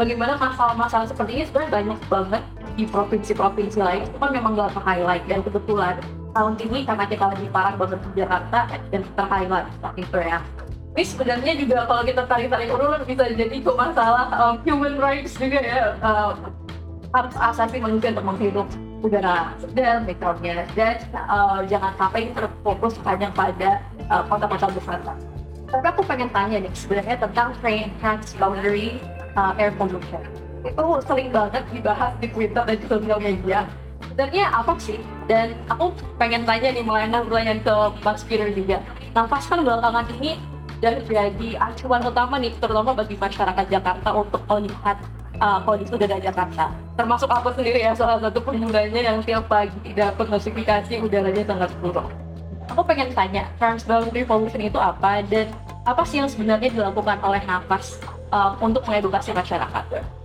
bagaimana 0.00 0.40
masalah-masalah 0.40 1.06
seperti 1.12 1.30
ini 1.36 1.44
sebenarnya 1.44 1.72
banyak 1.72 2.00
banget 2.08 2.42
di 2.78 2.84
provinsi-provinsi 2.88 3.78
lain. 3.82 4.02
Kan 4.16 4.30
memang 4.32 4.56
gak 4.56 4.72
ke-highlight 4.78 5.24
dan 5.28 5.40
kebetulan 5.44 6.00
tahun 6.38 6.54
ini 6.62 6.78
karena 6.86 7.04
kita 7.10 7.24
lagi 7.34 7.46
parah 7.50 7.74
banget 7.74 7.98
di 7.98 8.10
Jakarta 8.22 8.58
dan 8.70 9.02
ter-highlight 9.18 9.66
seperti 9.74 10.00
itu 10.06 10.18
ya. 10.22 10.38
Ini 10.94 11.04
sebenarnya 11.04 11.52
juga 11.58 11.78
kalau 11.90 12.02
kita 12.06 12.22
tarik-tarik 12.30 12.68
urut 12.70 13.02
bisa 13.02 13.24
jadi 13.34 13.56
ke 13.58 13.72
masalah 13.74 14.26
um, 14.38 14.54
human 14.62 14.94
rights 15.02 15.34
juga 15.34 15.58
ya 15.58 15.98
uh, 15.98 16.38
hak 17.10 17.34
asasi 17.34 17.82
manusia 17.82 18.14
untuk 18.14 18.26
menghirup 18.26 18.68
udara 19.02 19.54
segar 19.62 20.02
misalnya 20.02 20.66
dan 20.74 20.98
uh, 21.14 21.62
jangan 21.66 21.92
sampai 21.98 22.30
terfokus 22.34 22.94
hanya 23.06 23.30
pada 23.34 23.82
uh, 24.10 24.22
kota-kota 24.26 24.66
besar. 24.74 24.98
Tapi 25.68 25.86
aku 25.86 26.02
pengen 26.06 26.30
tanya 26.30 26.62
nih 26.62 26.72
sebenarnya 26.72 27.16
tentang 27.18 27.54
transboundary 27.98 28.98
uh, 29.34 29.54
air 29.58 29.74
pollution. 29.74 30.22
Itu 30.66 30.98
sering 31.06 31.30
banget 31.30 31.62
dibahas 31.70 32.14
di 32.18 32.26
Twitter 32.30 32.62
dan 32.66 32.76
di 32.78 32.86
sosial 32.90 33.18
media 33.22 33.70
sebenarnya 34.18 34.50
apa 34.50 34.74
sih? 34.82 34.98
Dan 35.30 35.54
aku 35.70 35.94
pengen 36.18 36.42
tanya 36.42 36.74
nih 36.74 36.82
melayangkan 36.82 37.22
pertanyaan 37.30 37.62
ke 37.62 37.74
Mas 38.02 38.26
Peter 38.26 38.50
juga. 38.50 38.82
Nafas 39.14 39.46
kan 39.46 39.62
belakangan 39.62 40.10
ini 40.18 40.34
dan 40.82 41.06
jadi 41.06 41.54
acuan 41.62 42.02
utama 42.02 42.34
nih 42.42 42.50
terutama 42.58 42.98
bagi 42.98 43.14
masyarakat 43.14 43.70
Jakarta 43.70 44.10
untuk 44.18 44.42
melihat 44.50 44.98
uh, 45.38 45.62
kondisi 45.62 45.94
udara 45.94 46.18
Jakarta. 46.18 46.74
Termasuk 46.98 47.30
aku 47.30 47.54
sendiri 47.54 47.78
ya 47.78 47.94
salah 47.94 48.18
satu 48.18 48.42
penggunanya 48.42 48.98
yang 49.06 49.22
tiap 49.22 49.46
pagi 49.46 49.94
dapat 49.94 50.26
notifikasi 50.26 50.98
udaranya 50.98 51.46
sangat 51.46 51.70
buruk. 51.78 52.10
Aku 52.74 52.82
pengen 52.82 53.14
tanya 53.14 53.46
transboundary 53.62 54.26
pollution 54.26 54.66
itu 54.66 54.82
apa? 54.82 55.22
Dan 55.30 55.46
apa 55.86 56.02
sih 56.02 56.18
yang 56.18 56.26
sebenarnya 56.26 56.74
dilakukan 56.74 57.22
oleh 57.22 57.38
nafas 57.46 58.02
uh, 58.34 58.58
untuk 58.58 58.82
mengedukasi 58.82 59.30
masyarakat 59.30 60.17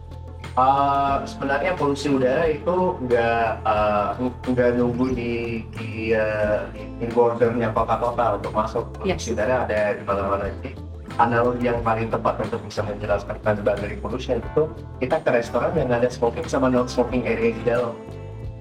Uh, 0.53 1.25
sebenarnya 1.25 1.73
polusi 1.73 2.13
udara 2.13 2.45
itu 2.45 2.93
nggak 3.09 3.65
uh, 3.65 4.13
nggak 4.53 4.69
nunggu 4.77 5.09
di 5.17 5.65
di, 5.73 6.13
uh, 6.13 6.69
di 7.01 7.09
bordernya 7.09 7.73
kota-kota 7.73 8.37
untuk 8.37 8.53
masuk. 8.53 8.85
Polusi 8.93 9.33
Yes. 9.33 9.33
udara 9.33 9.65
ada 9.65 9.97
di 9.97 10.03
mana-mana. 10.05 10.53
Jadi 10.61 10.77
analogi 11.17 11.65
yang 11.65 11.81
paling 11.81 12.05
tepat 12.13 12.37
untuk 12.45 12.61
bisa 12.69 12.85
menjelaskan 12.85 13.35
transboundary 13.41 13.97
pollution 13.97 14.37
itu 14.45 14.63
kita 15.01 15.17
ke 15.25 15.29
restoran 15.33 15.73
yang 15.73 15.89
ada 15.89 16.05
smoking 16.05 16.45
sama 16.45 16.69
non 16.69 16.85
smoking 16.85 17.25
area 17.25 17.49
di 17.57 17.63
dalam. 17.65 17.97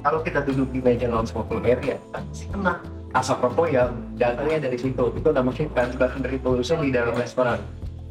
Kalau 0.01 0.25
kita 0.25 0.49
duduk 0.49 0.73
di 0.73 0.81
meja 0.81 1.13
non 1.13 1.29
smoking 1.29 1.61
area 1.61 2.01
kita 2.01 2.09
pasti 2.09 2.49
kena 2.49 2.81
asap 3.13 3.45
rokok 3.45 3.69
yang 3.69 3.93
datangnya 4.17 4.65
dari 4.65 4.81
situ. 4.81 5.13
Itu 5.13 5.29
namanya 5.29 5.69
transboundary 5.77 6.41
pollution 6.41 6.81
di 6.81 6.89
dalam 6.89 7.13
restoran. 7.21 7.61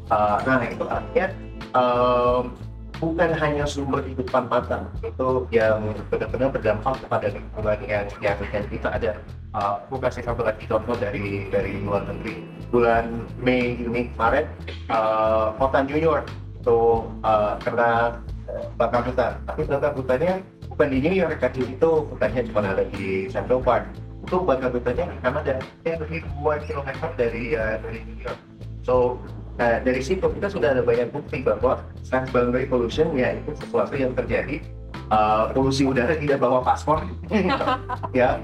Uh, 0.06 0.38
nah 0.46 0.62
itu 0.70 0.86
artinya 0.86 1.26
um, 1.74 2.54
bukan 3.02 3.34
hanya 3.34 3.66
sumber 3.66 3.98
kehidupan 4.06 4.46
mata 4.46 4.86
itu 5.02 5.28
yang 5.50 5.82
benar-benar 6.06 6.54
berdampak 6.54 6.94
kepada 7.02 7.26
lingkungan 7.34 7.78
yang 7.82 8.06
yang, 8.22 8.38
yang 8.54 8.64
kita 8.70 8.88
ada. 8.94 9.12
Uh, 9.52 9.82
aku 9.82 9.98
kasih 9.98 10.22
satu 10.22 10.46
lagi 10.46 10.62
contoh 10.70 10.94
dari 10.94 11.50
dari 11.50 11.82
luar 11.82 12.06
negeri. 12.06 12.46
Bulan 12.70 13.26
Mei 13.42 13.74
Juni 13.74 14.06
Maret 14.14 14.46
uh, 14.86 15.50
kota 15.58 15.82
New 15.82 15.98
York. 15.98 16.30
Itu 16.62 17.10
uh, 17.26 17.58
kena 17.66 18.22
uh, 18.46 18.64
bakar 18.78 19.02
hutan. 19.02 19.34
Tapi 19.50 19.66
bakar 19.66 19.98
hutannya 19.98 20.38
bukan 20.70 20.88
di 20.94 20.98
New 21.02 21.14
York 21.18 21.42
kan 21.42 21.52
itu 21.58 21.90
hutannya 22.06 22.40
cuma 22.54 22.70
ada 22.70 22.86
di 22.86 23.26
Central 23.26 23.58
Park. 23.66 23.90
Itu 24.30 24.46
bakar 24.46 24.70
hutannya 24.70 25.10
di 25.10 25.18
Kanada 25.18 25.58
yang 25.82 26.00
ribuan 26.06 26.62
kilometer 26.70 27.10
dari 27.18 27.58
uh, 27.58 27.82
dari 27.82 27.98
New 28.06 28.18
York. 28.22 28.38
So 28.86 29.18
Nah, 29.60 29.84
dari 29.84 30.00
situ 30.00 30.24
kita 30.24 30.48
sudah 30.48 30.72
ada 30.72 30.82
banyak 30.82 31.12
bukti 31.12 31.44
bahwa 31.44 31.84
transboundary 32.08 32.64
pollution 32.64 33.12
ya 33.12 33.36
itu 33.36 33.52
sesuatu 33.60 33.92
yang 33.92 34.16
terjadi 34.16 34.64
uh, 35.12 35.52
polusi 35.52 35.84
udara 35.84 36.16
tidak 36.16 36.40
bawa 36.40 36.64
paspor. 36.64 37.04
Ya 38.16 38.40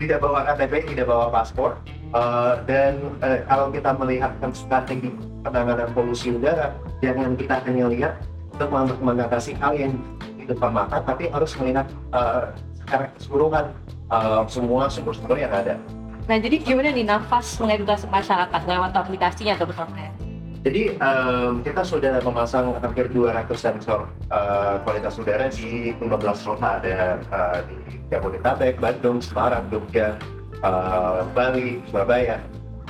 tidak 0.00 0.18
bawa 0.20 0.44
KTP 0.48 0.92
tidak 0.92 1.06
bawa 1.08 1.32
paspor. 1.32 1.80
Uh, 2.12 2.60
dan 2.68 3.00
uh, 3.24 3.40
kalau 3.48 3.72
kita 3.72 3.90
melihatkan 3.96 4.52
strategi 4.52 5.08
penanganan 5.40 5.88
polusi 5.96 6.36
udara 6.36 6.76
jangan 7.00 7.32
kita 7.40 7.56
hanya 7.64 7.88
lihat 7.88 8.14
untuk 8.52 8.68
meng- 8.68 9.00
mengatasi 9.00 9.56
hal 9.56 9.72
yang 9.72 9.96
di 10.36 10.44
depan 10.44 10.76
mata 10.76 11.00
tapi 11.00 11.32
harus 11.32 11.56
melihat 11.56 11.88
uh, 12.12 12.52
secara 12.76 13.08
keseluruhan 13.16 13.72
uh, 14.12 14.44
semua 14.44 14.92
sumber-sumber 14.92 15.40
yang 15.40 15.52
ada 15.56 15.80
Nah, 16.22 16.38
jadi 16.38 16.56
gimana 16.62 16.94
nih 16.94 17.02
nafas 17.02 17.58
mengedukasi 17.58 18.06
masyarakat 18.06 18.60
lewat 18.62 18.94
aplikasinya 18.94 19.58
terutama? 19.58 20.06
Jadi 20.62 20.94
em, 20.94 21.52
kita 21.66 21.82
sudah 21.82 22.22
memasang 22.22 22.78
hampir 22.78 23.10
200 23.10 23.50
sensor 23.58 24.06
eh, 24.30 24.78
kualitas 24.86 25.18
udara 25.18 25.50
di 25.50 25.90
15 25.98 26.46
kota 26.46 26.78
ada 26.78 27.18
eh, 27.18 27.58
di 27.66 27.98
Jabodetabek, 28.14 28.78
Bandung, 28.78 29.18
Semarang, 29.18 29.66
Jogja, 29.74 30.14
eh, 30.62 31.20
Bali, 31.34 31.82
Surabaya. 31.90 32.38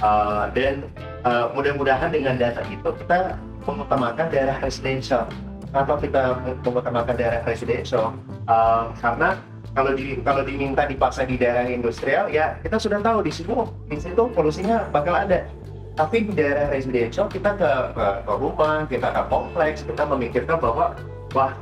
Eh, 0.05 0.45
dan 0.53 0.85
eh, 1.25 1.47
mudah-mudahan 1.57 2.13
dengan 2.13 2.37
data 2.37 2.61
itu 2.69 2.93
kita 3.01 3.41
mengutamakan 3.65 4.29
daerah 4.29 4.61
residensial. 4.61 5.25
Kenapa 5.73 5.97
kita 6.05 6.23
mengutamakan 6.69 7.15
daerah 7.17 7.41
residensial? 7.49 8.13
Eh, 8.53 8.85
karena 9.01 9.41
kalau 9.73 9.93
di 9.97 10.21
kalau 10.21 10.43
diminta 10.45 10.85
dipaksa 10.85 11.25
di 11.25 11.41
daerah 11.41 11.65
industrial 11.69 12.29
ya 12.29 12.57
kita 12.61 12.77
sudah 12.77 13.01
tahu 13.01 13.25
di 13.25 13.33
situ 13.33 13.55
di 13.89 13.97
situ 13.97 14.23
polusinya 14.33 14.89
bakal 14.93 15.17
ada 15.17 15.49
tapi 15.93 16.25
di 16.25 16.33
daerah 16.33 16.73
residential 16.73 17.29
kita 17.29 17.53
ke, 17.53 17.71
ke, 17.93 18.07
ke 18.25 18.33
rumah, 18.41 18.89
kita 18.89 19.13
ke 19.13 19.23
kompleks, 19.29 19.85
kita 19.85 20.09
memikirkan 20.09 20.57
bahwa 20.57 20.97
wah 21.37 21.53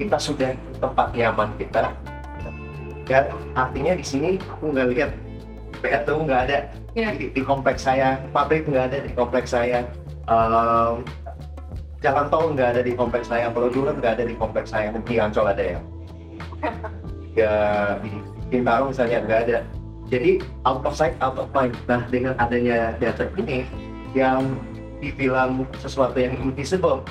kita 0.00 0.16
sudah 0.16 0.56
tempat 0.80 1.12
nyaman 1.12 1.52
kita. 1.60 1.92
Ya 3.12 3.28
artinya 3.52 3.92
di 3.92 4.00
sini 4.00 4.40
aku 4.40 4.72
nggak 4.72 4.88
lihat 4.96 5.10
PRTU 5.84 6.24
nggak 6.24 6.42
ada 6.48 6.58
Iya. 6.96 7.12
di, 7.12 7.28
di 7.28 7.44
kompleks 7.44 7.84
saya, 7.84 8.16
pabrik 8.32 8.64
nggak 8.64 8.88
ada 8.88 8.98
di 9.04 9.12
kompleks 9.12 9.52
saya, 9.52 9.84
Ehm, 10.28 11.08
jalan 12.04 12.28
tol 12.28 12.52
nggak 12.52 12.68
ada 12.76 12.82
di 12.84 12.92
kompleks 12.92 13.32
saya, 13.32 13.48
Peluduran 13.48 13.96
nggak 13.96 14.20
ada 14.20 14.24
di 14.28 14.36
kompleks 14.36 14.70
saya, 14.76 14.92
di 14.92 15.14
Ancol 15.16 15.48
ada 15.48 15.64
ya. 15.64 15.80
Ya 17.38 17.54
di 18.02 18.10
Bintaro 18.50 18.90
misalnya 18.90 19.22
nggak 19.22 19.40
ada. 19.46 19.58
Jadi 20.10 20.42
out 20.66 20.82
of 20.82 20.94
sight 20.98 21.14
out 21.22 21.38
of 21.38 21.46
mind. 21.54 21.78
Nah 21.86 22.02
dengan 22.10 22.34
adanya 22.42 22.96
data 22.98 23.30
ini 23.38 23.62
yang 24.16 24.58
dibilang 24.98 25.62
sesuatu 25.78 26.18
yang 26.18 26.34
invisible 26.42 27.06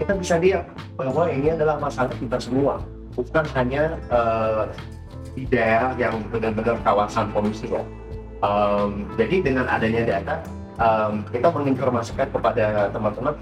kita 0.00 0.12
bisa 0.16 0.34
lihat 0.40 0.64
bahwa 0.96 1.28
ini 1.28 1.52
adalah 1.52 1.76
masalah 1.76 2.12
kita 2.16 2.40
semua. 2.40 2.80
Bukan 3.16 3.44
hanya 3.56 3.96
eh, 4.12 4.64
di 5.36 5.44
daerah 5.48 5.92
yang 6.00 6.20
benar-benar 6.32 6.80
kawasan 6.80 7.28
polusi 7.32 7.68
ya. 7.68 7.84
Em, 8.44 9.08
jadi 9.16 9.36
dengan 9.40 9.64
adanya 9.64 10.04
data 10.04 10.36
em, 10.76 11.24
kita 11.32 11.48
menginformasikan 11.48 12.28
kepada 12.28 12.92
teman-teman 12.92 13.32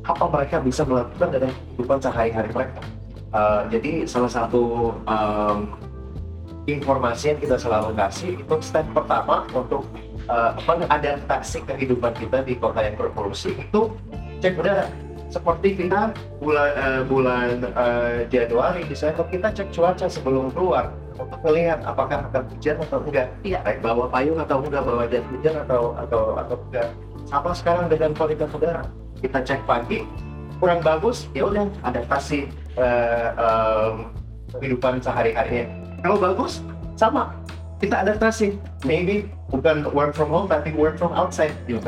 apa 0.00 0.24
mereka 0.32 0.56
bisa 0.64 0.80
melakukan 0.84 1.28
dalam 1.28 1.52
kehidupan 1.52 1.98
sehari-hari 2.00 2.48
mereka 2.56 2.80
Eh, 3.30 3.62
jadi 3.70 3.92
salah 4.10 4.26
satu 4.26 4.90
em, 5.06 5.70
informasi 6.66 7.30
yang 7.30 7.38
kita 7.38 7.56
selalu 7.62 7.94
kasih 7.94 8.34
itu 8.42 8.54
step 8.58 8.86
pertama 8.90 9.46
untuk 9.54 9.86
uh, 10.28 10.54
mengadaptasi 10.68 11.66
kehidupan 11.66 12.14
kita 12.14 12.46
di 12.46 12.54
kota 12.54 12.84
yang 12.84 12.94
berpolusi 12.94 13.56
itu 13.58 13.90
cek 14.38 14.54
udara 14.60 14.86
seperti 15.30 15.78
kita 15.78 16.14
bulan 16.38 16.70
eh, 16.74 17.02
bulan 17.06 17.48
eh, 17.64 18.18
Januari 18.28 18.82
Desember 18.86 19.24
kita 19.30 19.50
cek 19.50 19.70
cuaca 19.70 20.06
sebelum 20.10 20.50
keluar 20.50 20.90
untuk 21.14 21.38
melihat 21.46 21.80
apakah 21.86 22.26
akan 22.30 22.44
hujan 22.54 22.76
atau 22.82 22.98
enggak. 23.06 23.28
Iya. 23.46 23.58
baik 23.62 23.78
bawa 23.82 24.10
payung 24.10 24.38
atau 24.38 24.58
enggak 24.62 24.82
bawa 24.82 25.06
jas 25.06 25.24
hujan 25.30 25.54
atau 25.66 25.94
atau 25.96 26.22
atau 26.34 26.56
enggak. 26.70 26.88
Sama 27.30 27.50
sekarang 27.54 27.86
dengan 27.86 28.10
kualitas 28.14 28.50
udara. 28.50 28.82
Kita 29.22 29.38
cek 29.42 29.62
pagi 29.70 30.02
kurang 30.60 30.84
bagus 30.84 31.26
ya 31.32 31.48
udah 31.48 31.66
adaptasi 31.82 32.46
eh, 32.76 33.28
em, 33.34 34.12
kehidupan 34.54 35.00
sehari-harinya 35.00 35.66
kalau 36.04 36.16
bagus 36.20 36.60
sama 37.00 37.32
kita 37.80 38.04
adaptasi. 38.04 38.60
Maybe 38.84 39.32
bukan 39.48 39.88
work 39.96 40.12
from 40.12 40.28
home 40.28 40.46
tapi 40.52 40.76
work 40.76 41.00
from 41.00 41.16
outside 41.16 41.56
gitu 41.64 41.80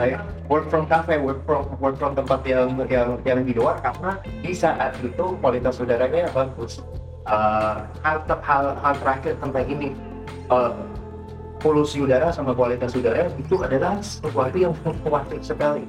work 0.49 0.67
from 0.73 0.89
cafe 0.89 1.21
work 1.21 1.45
from 1.45 1.69
work 1.79 2.01
from 2.01 2.17
tempat 2.17 2.41
yang 2.49 2.81
yang 2.89 3.21
yang 3.23 3.45
di 3.45 3.53
luar 3.53 3.79
karena 3.85 4.19
di 4.41 4.53
saat 4.57 4.97
itu 5.05 5.37
kualitas 5.39 5.79
udaranya 5.79 6.33
bagus. 6.33 6.81
Uh, 7.23 7.87
hal, 8.03 8.19
hal 8.43 8.75
hal 8.83 8.95
terakhir 8.99 9.39
tentang 9.39 9.67
ini 9.71 9.95
uh, 10.51 10.75
polusi 11.63 12.03
udara 12.03 12.35
sama 12.35 12.51
kualitas 12.51 12.99
udara 12.99 13.31
itu 13.39 13.63
adalah 13.63 14.03
sesuatu 14.03 14.57
yang 14.59 14.75
fluktuatif 14.83 15.41
sekali. 15.45 15.87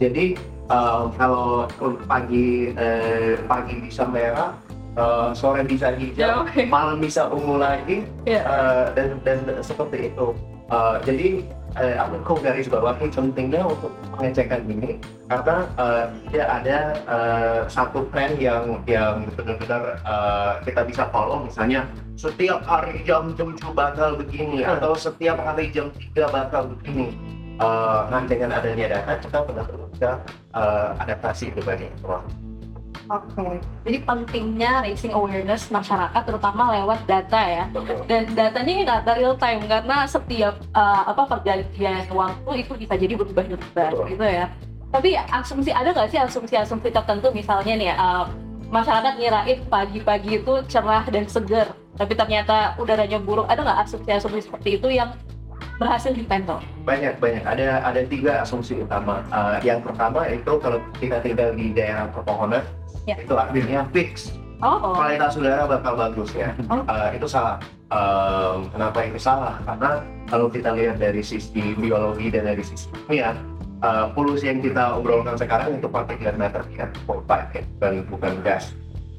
Jadi 0.00 0.38
uh, 0.70 1.10
kalau 1.16 1.68
pagi 2.08 2.72
eh, 2.76 3.36
pagi 3.44 3.74
bisa 3.84 4.04
merah 4.08 4.54
uh, 4.96 5.34
sore 5.34 5.64
bisa 5.66 5.92
hijau 5.96 6.44
Jauh. 6.44 6.46
malam 6.74 7.00
bisa 7.02 7.26
ungu 7.28 7.58
lagi 7.60 8.04
Iya. 8.24 8.42
uh, 8.46 8.84
dan 8.96 9.18
dan 9.24 9.38
seperti 9.60 10.12
itu 10.12 10.32
Uh, 10.72 10.96
jadi 11.04 11.44
uh, 11.76 12.08
aku 12.08 12.16
kok 12.24 12.38
garis 12.40 12.72
bawahi 12.72 13.12
pentingnya 13.12 13.68
untuk 13.68 13.92
pengecekan 14.16 14.64
ini 14.64 14.96
karena 15.28 15.68
uh, 15.76 16.08
dia 16.32 16.44
ada 16.48 16.78
uh, 17.04 17.60
satu 17.68 18.08
tren 18.08 18.32
yang 18.40 18.80
yang 18.88 19.28
benar-benar 19.36 20.00
uh, 20.08 20.56
kita 20.64 20.88
bisa 20.88 21.04
follow 21.12 21.44
misalnya 21.44 21.84
setiap 22.16 22.64
hari 22.64 23.04
jam 23.04 23.36
7 23.36 23.60
bakal 23.76 24.16
begini 24.16 24.64
atau 24.64 24.96
setiap 24.96 25.36
hari 25.36 25.68
jam 25.68 25.92
3 26.16 26.32
bakal 26.32 26.72
begini 26.80 27.12
uh, 27.60 28.08
nah 28.08 28.24
dengan 28.24 28.56
adanya 28.56 28.88
data 28.88 29.20
kita 29.20 29.44
benar-benar 29.44 29.83
bisa 29.94 30.18
uh, 30.52 30.98
adaptasi 30.98 31.54
ke 31.54 31.62
banyak 31.62 31.90
orang 32.02 32.26
Oke. 33.04 33.60
Jadi 33.84 33.98
pentingnya 34.00 34.80
raising 34.80 35.12
awareness 35.12 35.68
masyarakat 35.68 36.22
terutama 36.24 36.72
lewat 36.72 37.04
data 37.04 37.36
ya. 37.36 37.64
Dan 38.08 38.32
datanya 38.32 38.72
ini 38.72 38.84
data 38.88 39.12
real 39.12 39.36
time 39.36 39.60
karena 39.68 40.08
setiap 40.08 40.56
uh, 40.72 41.12
apa 41.12 41.28
pergantian 41.28 42.08
waktu 42.08 42.64
itu 42.64 42.72
bisa 42.80 42.96
jadi 42.96 43.12
berubah-ubah 43.12 44.08
gitu 44.08 44.24
ya. 44.24 44.48
Tapi 44.88 45.20
asumsi 45.20 45.68
ada 45.68 45.92
nggak 45.92 46.08
sih 46.08 46.20
asumsi-asumsi 46.22 46.88
tertentu 46.94 47.28
misalnya 47.34 47.74
nih 47.76 47.92
uh, 47.92 48.24
masyarakat 48.72 49.20
ngirain 49.20 49.58
pagi-pagi 49.68 50.40
itu 50.40 50.52
cerah 50.70 51.04
dan 51.04 51.28
segar, 51.28 51.76
tapi 52.00 52.16
ternyata 52.16 52.72
udaranya 52.80 53.20
buruk. 53.20 53.44
Ada 53.52 53.68
nggak 53.68 53.78
asumsi-asumsi 53.84 54.48
seperti 54.48 54.80
itu 54.80 54.88
yang 54.88 55.12
berhasil 55.78 56.14
dipantau? 56.14 56.58
banyak 56.84 57.16
banyak. 57.18 57.42
Ada 57.42 57.80
ada 57.82 58.00
tiga 58.06 58.44
asumsi 58.44 58.78
utama. 58.78 59.24
Uh, 59.32 59.56
yang 59.64 59.80
pertama 59.80 60.28
itu 60.28 60.52
kalau 60.60 60.78
kita 61.00 61.18
tinggal 61.24 61.50
di 61.56 61.72
daerah 61.72 62.06
pepohonan 62.12 62.62
Ya. 63.04 63.20
itu 63.20 63.36
artinya 63.36 63.84
fix. 63.92 64.32
Oh, 64.64 64.96
kualitas 64.96 65.36
udara 65.36 65.68
bakal 65.68 65.92
bagus 65.92 66.32
ya. 66.32 66.56
Oh. 66.72 66.80
Uh, 66.88 67.12
itu 67.12 67.28
salah. 67.28 67.60
Um, 67.92 68.64
kenapa 68.72 69.04
itu 69.04 69.20
salah? 69.20 69.60
Karena 69.68 70.00
kalau 70.24 70.48
kita 70.48 70.72
lihat 70.72 70.96
dari 70.96 71.20
sisi 71.20 71.76
biologi 71.76 72.32
dan 72.32 72.48
dari 72.48 72.64
sisi 72.64 72.88
kimia 73.04 73.36
uh, 73.84 74.08
polusi 74.16 74.48
yang 74.48 74.64
kita 74.64 74.96
obrolkan 74.96 75.36
sekarang 75.36 75.76
itu 75.76 75.84
particulate 75.84 76.38
matter 76.40 76.64
ya. 76.72 76.88
Bukan 77.04 78.08
bukan 78.08 78.32
gas. 78.40 78.72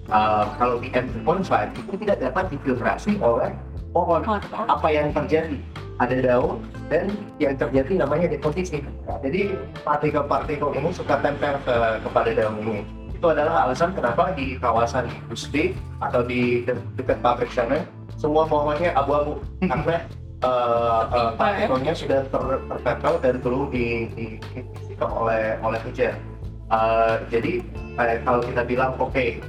Uh, 0.09 0.49
kalau 0.57 0.77
di 0.81 0.89
M2.5 0.89 1.49
itu 1.77 1.93
tidak 2.05 2.17
dapat 2.25 2.45
difiltrasi 2.53 3.17
oleh 3.21 3.53
pohon. 3.95 4.19
Oh, 4.27 4.39
apa 4.67 4.87
yang 4.91 5.15
terjadi? 5.15 5.55
Ada 5.95 6.19
daun 6.19 6.59
dan 6.91 7.15
yang 7.39 7.55
terjadi 7.55 8.03
namanya 8.03 8.27
deposisi. 8.27 8.83
Jadi 9.23 9.55
partikel-partikel 9.87 10.75
ini 10.75 10.91
suka 10.91 11.23
tempel 11.23 11.55
ke, 11.63 11.75
kepada 12.03 12.29
daun 12.35 12.59
ini. 12.67 12.83
Itu 13.15 13.31
adalah 13.31 13.63
alasan 13.63 13.95
kenapa 13.95 14.35
di 14.35 14.59
kawasan 14.59 15.07
industri 15.07 15.71
atau 16.03 16.19
di 16.19 16.67
de- 16.67 16.83
dekat 16.99 17.23
pabrik 17.23 17.47
sana 17.55 17.87
semua 18.19 18.43
pohonnya 18.43 18.91
abu-abu. 18.91 19.39
Karena 19.63 20.03
uh, 20.43 21.07
uh, 21.15 21.31
partikelnya 21.39 21.95
sudah 21.95 22.27
ter- 22.27 22.63
tertempel 22.67 23.13
dan 23.23 23.35
belum 23.39 23.71
di, 23.71 24.11
di, 24.11 24.25
di- 24.51 24.99
oleh 24.99 25.55
oleh 25.63 25.79
hujan. 25.87 26.19
Uh, 26.67 27.23
jadi 27.31 27.63
eh, 28.03 28.19
kalau 28.27 28.43
kita 28.43 28.67
bilang 28.67 28.99
oke 28.99 29.39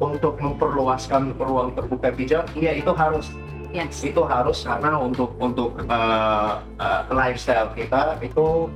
untuk 0.00 0.40
memperluaskan 0.40 1.36
ruang 1.36 1.76
terbuka 1.76 2.08
hijau 2.14 2.40
iya 2.56 2.78
itu 2.78 2.88
harus 2.94 3.28
yes. 3.72 4.02
itu 4.02 4.22
harus 4.26 4.62
karena 4.66 4.98
untuk 4.98 5.34
untuk 5.38 5.74
uh, 5.88 6.62
uh, 6.78 7.02
lifestyle 7.10 7.70
kita 7.74 8.18
itu 8.22 8.68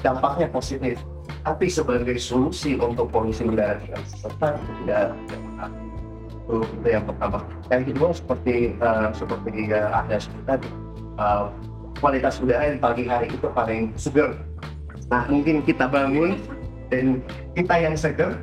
dampaknya 0.00 0.48
positif. 0.50 1.00
Tapi 1.42 1.66
sebagai 1.66 2.18
solusi 2.22 2.78
untuk 2.78 3.10
polusi 3.10 3.42
udara 3.42 3.78
di 3.82 3.90
kota 4.22 4.54
tidak 4.58 5.14
itu 6.42 6.56
yang 6.86 7.02
pertama. 7.06 7.42
Yang 7.70 7.82
kedua 7.94 8.08
seperti 8.14 8.54
uh, 8.78 9.10
seperti 9.10 9.74
uh, 9.74 9.90
ada 9.90 10.16
tadi 10.46 10.68
uh, 11.18 11.50
kualitas 12.02 12.42
udara 12.42 12.74
di 12.74 12.78
pagi 12.82 13.04
hari 13.06 13.30
itu 13.30 13.46
paling 13.52 13.94
segar 13.94 14.34
nah 15.12 15.28
mungkin 15.28 15.60
kita 15.60 15.84
bangun 15.86 16.40
dan 16.88 17.20
kita 17.52 17.74
yang 17.78 17.94
segar 17.94 18.40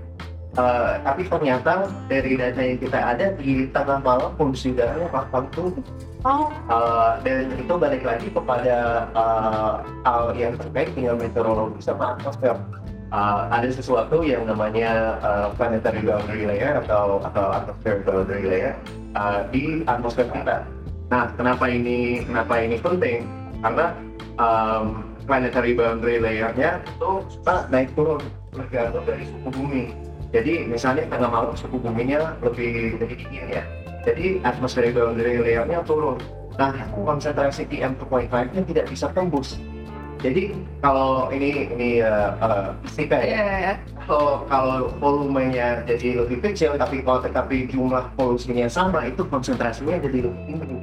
uh, 0.58 0.98
tapi 1.04 1.28
ternyata 1.28 1.86
dari 2.08 2.40
data 2.40 2.62
yang 2.62 2.80
kita 2.80 3.00
ada 3.00 3.26
di 3.38 3.68
tengah 3.70 4.00
malam 4.02 4.32
polusi 4.40 4.74
udaranya 4.74 5.10
bakal 5.12 5.44
turun 5.54 5.84
Oh, 6.28 6.52
Uh, 6.68 7.16
dan 7.24 7.48
itu 7.56 7.74
balik 7.80 8.04
lagi 8.04 8.28
kepada 8.28 9.08
uh, 9.16 9.80
hal 10.04 10.36
yang 10.36 10.54
terkait 10.60 10.92
dengan 10.92 11.16
meteorologi 11.16 11.80
sama 11.80 12.14
atmosfer. 12.14 12.60
Uh, 13.10 13.48
ada 13.50 13.72
sesuatu 13.72 14.22
yang 14.22 14.44
namanya 14.46 15.18
uh, 15.24 15.48
planetary 15.56 16.04
boundary 16.04 16.46
layer 16.46 16.78
atau 16.86 17.24
atau 17.24 17.46
atmospheric 17.56 18.04
boundary 18.06 18.46
layer 18.46 18.74
uh, 19.16 19.48
di 19.50 19.82
atmosfer 19.88 20.28
kita. 20.30 20.68
Nah, 21.10 21.32
kenapa 21.40 21.66
ini 21.72 22.22
kenapa 22.28 22.54
ini 22.62 22.78
penting? 22.78 23.26
Karena 23.64 23.86
um, 24.38 25.08
planetary 25.24 25.74
boundary 25.74 26.20
layernya 26.22 26.84
itu 26.84 27.12
suka 27.32 27.66
naik 27.72 27.90
turun 27.96 28.22
tergantung 28.54 29.08
dari 29.08 29.24
suhu 29.24 29.50
bumi. 29.56 30.09
Jadi 30.30 30.70
misalnya 30.70 31.10
tengah 31.10 31.30
malam 31.30 31.54
suhu 31.58 31.82
buminya 31.82 32.38
lebih 32.46 33.02
lebih 33.02 33.18
dingin 33.26 33.60
ya 33.60 33.64
jadi 34.04 34.40
atmospheric 34.48 34.96
boundary 34.96 35.40
layernya 35.40 35.84
turun. 35.84 36.18
Nah, 36.60 36.76
konsentrasi 36.92 37.68
PM2.5-nya 37.68 38.62
tidak 38.68 38.86
bisa 38.92 39.08
tembus. 39.16 39.60
Jadi 40.20 40.52
kalau 40.84 41.32
ini 41.32 41.72
ini 41.72 41.90
uh, 42.04 42.36
uh, 42.44 42.76
ya, 43.00 43.24
iya. 43.24 43.74
kalau 44.04 44.44
kalau 44.52 44.92
volumenya 45.00 45.80
jadi 45.88 46.20
lebih 46.20 46.44
kecil, 46.44 46.76
tapi 46.76 47.00
kalau 47.00 47.24
tetapi 47.24 47.72
jumlah 47.72 48.04
polusinya 48.20 48.68
sama, 48.68 49.08
itu 49.08 49.24
konsentrasinya 49.24 49.96
jadi 49.96 50.28
lebih 50.28 50.42
tinggi. 50.44 50.76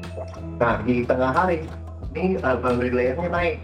Nah, 0.56 0.80
di 0.88 1.04
tengah 1.04 1.36
hari 1.36 1.68
ini 2.16 2.40
uh, 2.40 2.56
boundary 2.56 2.88
layernya 2.88 3.28
naik. 3.28 3.60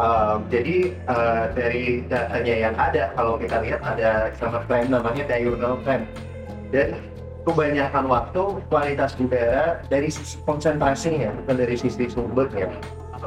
Uh, 0.00 0.40
jadi 0.48 0.96
uh, 1.04 1.52
dari 1.52 2.00
datanya 2.08 2.54
yang 2.68 2.74
ada, 2.80 3.12
kalau 3.12 3.36
kita 3.36 3.60
lihat 3.60 3.84
ada 3.84 4.32
sama 4.40 4.64
trend 4.64 4.88
namanya 4.88 5.28
diurnal 5.28 5.76
trend. 5.84 6.08
Dan 6.72 6.96
kebanyakan 7.42 8.06
waktu 8.06 8.42
kualitas 8.70 9.18
udara 9.18 9.82
dari 9.90 10.08
sisi 10.08 10.38
konsentrasinya 10.46 11.34
bukan 11.42 11.56
dari 11.58 11.74
sisi 11.74 12.06
sumbernya 12.06 12.70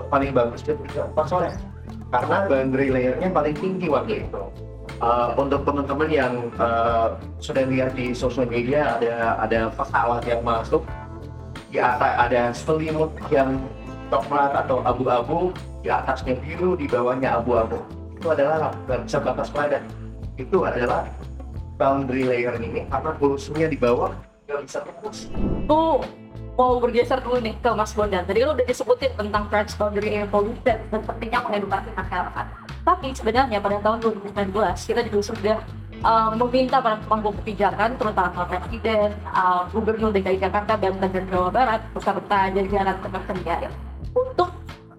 paling 0.08 0.32
bagus 0.32 0.64
itu 0.64 0.76
pas 1.16 1.28
sore 1.28 1.52
karena 2.12 2.48
boundary 2.48 2.88
layernya 2.92 3.30
paling 3.32 3.56
tinggi 3.56 3.88
waktu 3.92 4.26
itu 4.28 4.44
Uh, 5.04 5.36
untuk 5.36 5.68
teman-teman 5.68 6.08
yang 6.08 6.34
uh, 6.56 7.20
sudah 7.44 7.68
lihat 7.68 8.00
di 8.00 8.16
sosial 8.16 8.48
media 8.48 8.96
ada 8.96 9.36
ada 9.44 9.68
pesawat 9.76 10.24
yang 10.24 10.40
masuk 10.40 10.88
di 11.68 11.84
ada 11.84 12.56
selimut 12.56 13.12
yang 13.28 13.60
coklat 14.08 14.56
atau 14.56 14.80
abu-abu 14.88 15.52
di 15.86 15.94
atasnya 15.94 16.34
biru 16.42 16.74
di 16.74 16.90
bawahnya 16.90 17.38
abu-abu 17.38 17.78
itu 18.18 18.26
adalah 18.34 18.74
bisa 19.06 19.22
batas 19.22 19.54
padan 19.54 19.86
itu 20.34 20.66
adalah 20.66 21.06
boundary 21.78 22.26
layer 22.26 22.58
ini 22.58 22.90
karena 22.90 23.14
polusinya 23.22 23.70
di 23.70 23.78
bawah 23.78 24.10
nggak 24.50 24.66
bisa 24.66 24.82
tembus. 24.82 25.30
tuh 25.70 26.02
mau 26.58 26.82
bergeser 26.82 27.22
dulu 27.22 27.38
nih 27.44 27.52
ke 27.60 27.68
Mas 27.76 27.92
Bondan. 27.92 28.24
Tadi 28.24 28.40
kan 28.40 28.56
udah 28.56 28.64
disebutin 28.64 29.12
tentang 29.20 29.44
transboundary 29.52 30.24
pollution 30.32 30.80
dan 30.88 31.02
pentingnya 31.04 31.44
mengedukasi 31.44 31.92
masyarakat. 31.92 32.46
Tapi 32.88 33.08
sebenarnya 33.12 33.60
pada 33.60 33.78
tahun 33.84 33.98
2019 34.24 34.56
kita 34.88 35.02
juga 35.04 35.20
sudah 35.36 35.58
uh, 36.00 36.32
meminta 36.32 36.80
para 36.80 36.96
pemangku 37.04 37.36
kebijakan, 37.44 38.00
terutama 38.00 38.48
Presiden, 38.48 39.12
uh, 39.36 39.68
Gubernur 39.68 40.16
DKI 40.16 40.40
Jakarta, 40.40 40.80
Banten 40.80 41.12
dan 41.12 41.26
Jawa 41.28 41.52
Barat, 41.52 41.82
beserta 41.92 42.40
jajaran 42.56 42.98
kementerian 43.04 43.72
untuk 44.16 44.55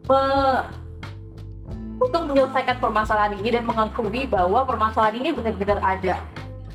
me- 0.07 0.63
untuk 1.97 2.29
menyelesaikan 2.29 2.77
permasalahan 2.77 3.33
ini 3.41 3.49
dan 3.57 3.65
mengakui 3.65 4.29
bahwa 4.29 4.69
permasalahan 4.69 5.17
ini 5.17 5.33
benar-benar 5.33 5.81
ada. 5.81 6.21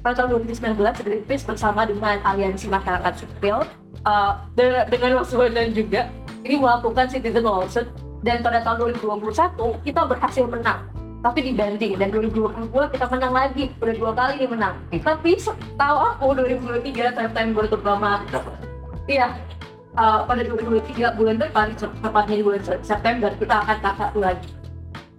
Pada 0.02 0.14
tahun 0.18 0.42
2019, 0.50 1.06
Greenpeace 1.06 1.46
bersama 1.46 1.86
dengan 1.86 2.18
Aliansi 2.26 2.66
Masyarakat 2.66 3.22
Sipil 3.22 3.62
uh, 4.02 4.34
de- 4.58 4.86
dengan 4.90 5.22
Mas 5.22 5.30
Bondan 5.30 5.78
juga 5.78 6.10
ini 6.42 6.58
melakukan 6.58 7.06
citizen 7.06 7.46
lawsuit. 7.46 7.86
Dan 8.22 8.46
pada 8.46 8.62
tahun 8.62 8.94
2021 9.02 9.58
kita 9.82 10.02
berhasil 10.06 10.46
menang. 10.46 10.86
Tapi 11.26 11.54
dibanding 11.54 11.98
dan 11.98 12.10
2022 12.14 12.70
kita 12.94 13.06
menang 13.10 13.34
lagi. 13.34 13.74
Udah 13.82 13.96
dua 13.98 14.12
kali 14.14 14.46
nih 14.46 14.50
menang. 14.50 14.78
Tapi 14.94 15.38
setahu 15.42 15.98
aku 16.18 16.26
2023 16.38 17.18
September 17.18 17.66
terutama. 17.66 18.22
Iya 19.10 19.38
uh, 19.98 20.24
pada 20.24 20.42
2023 20.46 21.18
bulan 21.18 21.36
depan 21.40 21.74
tepatnya 21.76 22.36
di 22.40 22.44
bulan 22.44 22.62
September 22.84 23.30
kita 23.36 23.56
akan 23.66 23.78
satu 23.82 24.20
lagi 24.22 24.50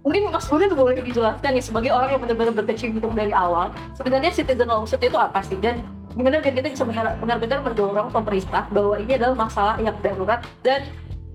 mungkin 0.03 0.29
Mas 0.29 0.45
Bondan 0.51 0.75
boleh 0.75 0.99
dijelaskan 0.99 1.51
nih 1.55 1.63
sebagai 1.63 1.91
orang 1.95 2.09
yang 2.15 2.21
benar-benar 2.21 2.53
berkecimpung 2.59 3.15
dari 3.15 3.31
awal 3.31 3.71
sebenarnya 3.95 4.31
citizen 4.35 4.67
lawsuit 4.67 4.99
itu 4.99 5.15
apa 5.15 5.39
sih 5.45 5.55
dan 5.63 5.79
gimana 6.13 6.43
kita 6.43 6.69
bisa 6.69 6.85
benar- 6.85 7.17
benar-benar 7.17 7.59
mendorong 7.65 8.09
pemerintah 8.11 8.69
bahwa 8.69 8.99
ini 9.01 9.17
adalah 9.17 9.47
masalah 9.47 9.75
yang 9.81 9.95
darurat 10.03 10.43
dan 10.61 10.85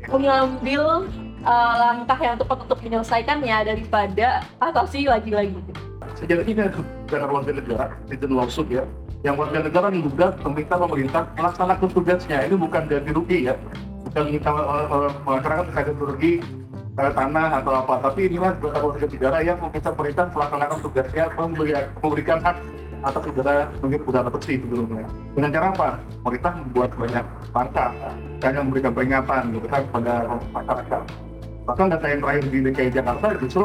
mengambil 0.07 1.09
uh, 1.43 1.75
langkah 1.81 2.19
yang 2.23 2.37
tepat 2.39 2.59
untuk 2.63 2.79
menyelesaikannya 2.87 3.59
daripada 3.67 4.47
atasi 4.63 5.11
lagi-lagi. 5.11 5.59
sejauh 6.15 6.47
ini 6.47 6.55
dengan 7.11 7.29
warga 7.31 7.53
negara 7.55 7.95
citizen 8.07 8.33
lawsuit 8.35 8.69
ya 8.71 8.85
yang 9.27 9.35
warga 9.35 9.59
negara 9.67 9.87
menduga 9.91 10.27
pemerintah 10.39 10.77
pemerintah 10.79 11.23
melaksanakan 11.35 11.89
tugasnya 11.91 12.39
ini 12.47 12.55
bukan 12.55 12.83
ganti 12.87 13.11
rugi 13.11 13.39
ya 13.51 13.55
bukan 14.09 14.25
minta 14.31 14.51
eh, 14.51 14.87
eh, 14.89 15.11
masyarakat 15.27 15.65
ganti 15.75 15.93
rugi 15.99 16.33
eh, 16.99 17.13
tanah 17.13 17.49
atau 17.63 17.73
apa. 17.85 17.95
Tapi 18.11 18.21
inilah 18.31 18.53
beberapa 18.59 18.87
warga 18.95 19.07
negara 19.07 19.39
yang 19.45 19.59
meminta 19.61 19.91
pemerintah 19.93 20.25
melaksanakan 20.33 20.79
tugasnya 20.83 21.25
memberi- 21.37 21.89
memberikan 22.01 22.39
hak 22.43 22.57
atas 22.99 23.23
udara 23.31 23.71
mungkin 23.79 24.01
udara 24.11 24.29
bersih 24.31 24.59
sebelumnya. 24.59 25.07
Dengan 25.39 25.51
cara 25.55 25.67
apa? 25.71 25.89
Pemerintah 26.27 26.53
membuat 26.59 26.91
banyak 26.99 27.25
langkah, 27.55 27.91
hanya 28.43 28.61
memberikan 28.67 28.93
peringatan 28.95 29.43
gitu 29.55 29.67
kan 29.71 29.83
pada 29.95 30.15
masyarakat. 30.51 31.03
Bahkan 31.69 31.87
data 31.95 32.07
yang 32.09 32.21
terakhir 32.25 32.45
di 32.49 32.59
DKI 32.65 32.91
Jakarta 32.91 33.27
justru 33.39 33.65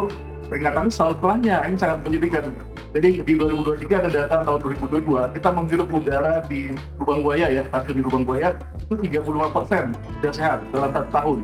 peringatan 0.51 0.85
selalu 0.91 1.15
pelannya, 1.23 1.57
ini 1.65 1.77
sangat 1.79 1.97
menyedihkan. 2.05 2.45
Jadi 2.93 3.25
di 3.25 3.33
2023 3.33 3.89
ada 4.05 4.09
data 4.13 4.35
tahun 4.45 4.59
2022, 4.85 5.33
kita 5.33 5.49
menghirup 5.49 5.89
udara 5.89 6.45
di 6.45 6.69
lubang 7.01 7.25
buaya 7.25 7.49
ya, 7.49 7.65
stasiun 7.65 7.95
di 7.97 8.03
lubang 8.05 8.21
buaya 8.21 8.53
itu 8.77 8.93
35 8.93 9.49
persen 9.49 9.83
sudah 10.21 10.33
sehat 10.33 10.59
dalam 10.69 10.93
satu 10.93 11.09
tahun. 11.09 11.37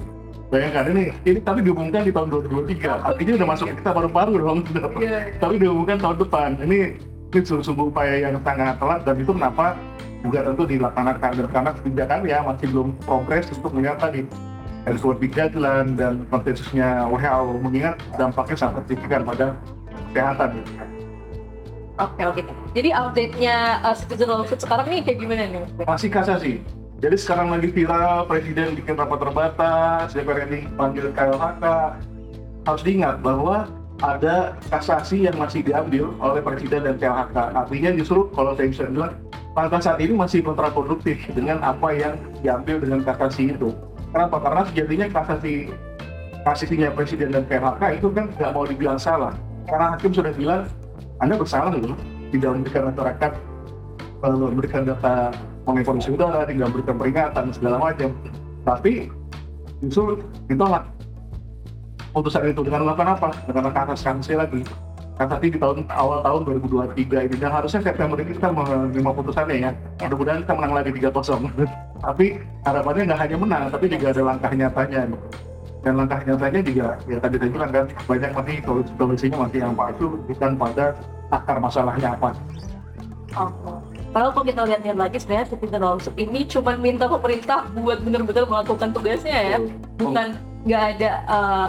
Bayangkan 0.53 0.85
ini, 0.93 1.03
ini 1.25 1.39
tapi 1.41 1.65
diumumkan 1.65 2.05
di 2.05 2.13
tahun 2.13 2.29
2023, 2.53 3.01
artinya 3.01 3.33
udah 3.41 3.47
masuk 3.49 3.67
kita 3.81 3.89
paru-paru 3.89 4.33
dong. 4.37 4.59
tapi 5.41 5.55
diumumkan 5.57 5.97
tahun 5.97 6.17
depan. 6.21 6.49
Ini 6.61 6.79
ini 7.29 7.45
sungguh-sungguh 7.45 7.85
upaya 7.93 8.29
yang 8.29 8.37
sangat 8.45 8.77
telat 8.77 9.01
dan 9.05 9.15
itu 9.17 9.31
kenapa 9.33 9.77
juga 10.21 10.39
tentu 10.49 10.63
dilaksanakan 10.65 11.31
dan 11.33 11.47
karena 11.49 11.71
kebijakan 11.77 12.19
ya 12.25 12.37
masih 12.45 12.65
belum 12.73 12.87
progres 13.05 13.45
untuk 13.53 13.71
melihat 13.73 13.97
tadi 14.01 14.21
dari 14.85 14.97
World 15.01 15.21
Guideline 15.21 15.89
dan 15.97 16.13
konsensusnya 16.29 17.05
WHO 17.09 17.61
mengingat 17.61 17.95
dampaknya 18.17 18.57
sangat 18.57 18.81
signifikan 18.89 19.21
pada 19.21 19.53
kesehatan. 20.09 20.98
Oke 21.99 22.23
oke. 22.23 22.41
Jadi 22.71 22.89
update-nya 22.95 23.83
uh, 23.83 23.91
Citizen 23.91 24.31
Lawsuit 24.31 24.63
sekarang 24.63 24.87
nih 24.87 25.03
kayak 25.03 25.19
gimana 25.19 25.43
nih? 25.51 25.63
Masih 25.83 26.07
kasasi. 26.07 26.63
Jadi 26.99 27.15
sekarang 27.15 27.51
lagi 27.51 27.71
viral, 27.71 28.27
Presiden 28.27 28.75
bikin 28.75 28.95
rapat 28.95 29.19
terbatas, 29.23 30.15
DPR 30.15 30.47
RI 30.47 30.67
panggil 30.75 31.11
KLHK. 31.15 31.63
Harus 32.67 32.83
diingat 32.83 33.23
bahwa 33.23 33.67
ada 33.99 34.55
kasasi 34.71 35.27
yang 35.27 35.35
masih 35.35 35.63
diambil 35.63 36.11
oleh 36.23 36.39
Presiden 36.39 36.87
dan 36.87 36.95
KLHK. 36.99 37.37
Artinya 37.55 37.91
justru 37.99 38.27
kalau 38.31 38.55
saya 38.55 38.67
bisa 38.71 38.87
bilang, 38.87 39.15
pada 39.51 39.79
saat 39.79 39.99
ini 39.99 40.15
masih 40.15 40.39
kontraproduktif 40.39 41.19
dengan 41.35 41.59
apa 41.63 41.91
yang 41.91 42.15
diambil 42.39 42.79
dengan 42.79 42.99
kasasi 43.03 43.55
itu. 43.55 43.75
Kenapa? 44.15 44.39
Karena 44.39 44.61
sejatinya 44.71 45.07
kasasi 45.11 45.53
kasasinya 46.47 46.89
Presiden 46.95 47.35
dan 47.35 47.43
KLHK 47.47 47.83
itu 47.99 48.07
kan 48.11 48.31
nggak 48.39 48.51
mau 48.55 48.63
dibilang 48.63 48.99
salah. 48.99 49.35
Karena 49.67 49.95
hakim 49.95 50.11
sudah 50.15 50.33
bilang, 50.35 50.67
Anda 51.19 51.35
bersalah 51.35 51.75
loh, 51.75 51.99
tidak 52.31 52.49
memberikan 52.55 52.83
masyarakat 52.91 53.31
eh, 54.23 54.35
memberikan 54.35 54.81
data 54.87 55.35
mengenai 55.67 55.85
kondisi 55.85 56.09
udara, 56.15 56.47
tidak 56.47 56.65
memberikan 56.71 56.95
peringatan 56.95 57.45
segala 57.51 57.77
macam. 57.77 58.09
Tapi 58.63 59.11
justru 59.83 60.23
ditolak 60.47 60.83
putusan 62.15 62.49
itu 62.49 62.61
dengan 62.63 62.87
melakukan 62.87 63.09
apa? 63.19 63.29
Dengan 63.47 63.71
kasasi 63.71 64.01
sanksi 64.01 64.33
lagi. 64.39 64.61
Kasasi 65.19 65.51
di 65.51 65.59
tahun 65.59 65.83
awal 65.91 66.23
tahun 66.23 66.41
2023 66.63 67.27
ini 67.27 67.35
dan 67.35 67.51
harusnya 67.51 67.83
September 67.83 68.15
ini 68.15 68.31
kita 68.39 68.55
menerima 68.55 69.11
putusannya 69.11 69.55
ya. 69.59 69.71
Mudah-mudahan 69.99 70.39
kita 70.47 70.53
menang 70.55 70.73
lagi 70.79 70.89
3-0. 70.95 71.67
tapi 72.07 72.25
harapannya 72.63 73.01
nggak 73.11 73.21
hanya 73.27 73.35
menang, 73.35 73.63
tapi 73.67 73.85
juga 73.91 74.07
ada 74.15 74.21
langkah 74.23 74.51
nyatanya. 74.55 75.01
Dan 75.79 75.95
langkah 75.95 76.19
nyatanya 76.27 76.59
juga 76.59 76.87
ya 77.07 77.17
tadi 77.23 77.35
saya 77.39 77.51
bilang 77.55 77.71
kan 77.71 77.85
banyak 78.03 78.31
masih 78.35 78.55
solusi-solusinya 78.67 79.37
masih 79.47 79.59
yang 79.63 79.73
palsu 79.79 80.05
bukan 80.27 80.51
pada 80.59 80.85
akar 81.31 81.57
masalahnya 81.63 82.09
apa. 82.19 82.29
Oke. 83.39 83.95
Kalau 84.09 84.29
kalau 84.33 84.45
kita 84.45 84.61
lihat-lihat 84.65 84.97
lagi 84.97 85.17
sebenarnya 85.21 85.47
Citizen 85.53 85.81
Lawsuit 85.85 86.15
ini 86.17 86.41
cuma 86.49 86.73
minta 86.75 87.05
pemerintah 87.05 87.69
buat 87.77 88.01
benar-benar 88.01 88.43
melakukan 88.49 88.89
tugasnya 88.89 89.39
ya, 89.55 89.57
bukan 90.01 90.27
nggak 90.65 90.83
ada 90.97 91.11
uh, 91.29 91.67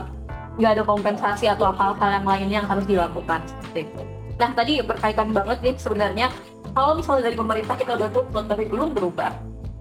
nggak 0.57 0.73
ada 0.81 0.83
kompensasi 0.83 1.47
atau 1.47 1.71
hal-hal 1.71 2.11
yang 2.19 2.27
lainnya 2.27 2.57
yang 2.65 2.69
harus 2.69 2.89
dilakukan 2.89 3.45
seperti 3.47 3.87
itu. 3.93 4.03
Nah 4.41 4.51
tadi 4.57 4.73
berkaitan 4.81 5.37
banget 5.37 5.59
nih 5.61 5.75
sebenarnya 5.77 6.27
kalau 6.73 6.97
misalnya 6.97 7.29
dari 7.29 7.37
pemerintah 7.37 7.77
kita 7.77 7.93
udah 7.95 8.11
tuntut 8.11 8.45
tapi 8.49 8.65
belum 8.67 8.97
berubah. 8.97 9.31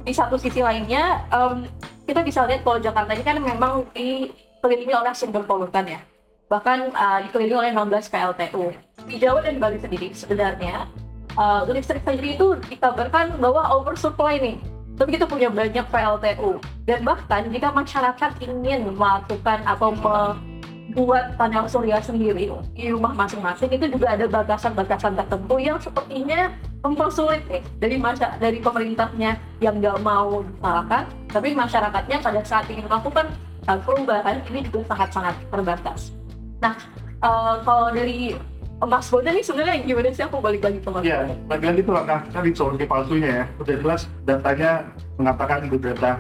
Di 0.04 0.12
satu 0.12 0.36
sisi 0.36 0.60
lainnya 0.60 1.24
em, 1.32 1.64
kita 2.10 2.26
bisa 2.26 2.42
lihat 2.50 2.66
kalau 2.66 2.82
Jakarta 2.82 3.14
ini 3.14 3.22
kan 3.22 3.38
memang 3.38 3.86
dikelilingi 3.94 4.98
oleh 4.98 5.14
sumber 5.14 5.46
polutan 5.46 5.86
ya. 5.86 6.02
Bahkan 6.50 6.90
uh, 6.90 7.20
dikelilingi 7.30 7.58
oleh 7.62 7.70
16 7.78 8.10
PLTU. 8.10 8.74
Di 9.06 9.16
Jawa 9.22 9.46
dan 9.46 9.62
Bali 9.62 9.78
sendiri 9.78 10.10
sebenarnya 10.18 10.90
uh, 11.38 11.62
listrik 11.70 12.02
sendiri 12.02 12.34
itu 12.34 12.58
dikabarkan 12.66 13.38
bahwa 13.38 13.70
oversupply 13.78 14.42
nih. 14.42 14.58
Tapi 14.98 15.16
kita 15.16 15.30
punya 15.30 15.48
banyak 15.54 15.86
PLTU 15.88 16.60
dan 16.84 17.00
bahkan 17.08 17.48
jika 17.48 17.72
masyarakat 17.72 18.32
ingin 18.44 18.84
melakukan 19.00 19.64
atau 19.64 19.96
membuat 19.96 21.40
panel 21.40 21.72
surya 21.72 22.04
sendiri 22.04 22.52
di 22.76 22.92
rumah 22.92 23.16
masing-masing 23.16 23.72
itu 23.72 23.96
juga 23.96 24.20
ada 24.20 24.28
batasan-batasan 24.28 25.16
tertentu 25.16 25.56
yang 25.56 25.80
sepertinya 25.80 26.52
mempersulit 26.80 27.44
nih 27.52 27.62
dari 27.78 27.96
masa 28.00 28.40
dari 28.40 28.64
pemerintahnya 28.64 29.36
yang 29.60 29.84
nggak 29.84 30.00
mau 30.00 30.42
disalahkan, 30.42 31.04
tapi 31.28 31.52
masyarakatnya 31.52 32.18
pada 32.24 32.42
saat 32.48 32.66
ingin 32.72 32.88
melakukan 32.88 33.28
uh, 33.68 33.80
perubahan 33.84 34.40
ini 34.48 34.64
juga 34.64 34.96
sangat-sangat 34.96 35.36
terbatas. 35.52 36.16
Nah, 36.64 36.76
uh, 37.20 37.60
kalau 37.64 37.92
dari 37.92 38.36
Mas 38.80 39.12
Bonda 39.12 39.36
nih 39.36 39.44
sebenarnya 39.44 39.76
gimana 39.84 40.08
sih 40.16 40.24
aku 40.24 40.40
balik 40.40 40.64
lagi 40.64 40.80
ke 40.80 40.88
Mas 40.88 41.04
Ya, 41.04 41.28
Bonda? 41.28 41.36
lagi-lagi 41.52 41.80
itu 41.84 41.92
langkah 41.92 42.20
tadi 42.32 42.50
solusi 42.56 42.86
palsunya 42.88 43.30
ya. 43.44 43.46
Udah 43.60 43.76
jelas 43.76 44.02
datanya 44.24 44.72
mengatakan 45.20 45.68
itu 45.68 45.76
data 45.76 46.12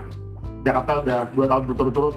Jakarta 0.59 0.91
udah 0.99 1.19
dua 1.31 1.45
tahun 1.47 1.63
berturut-turut 1.71 2.15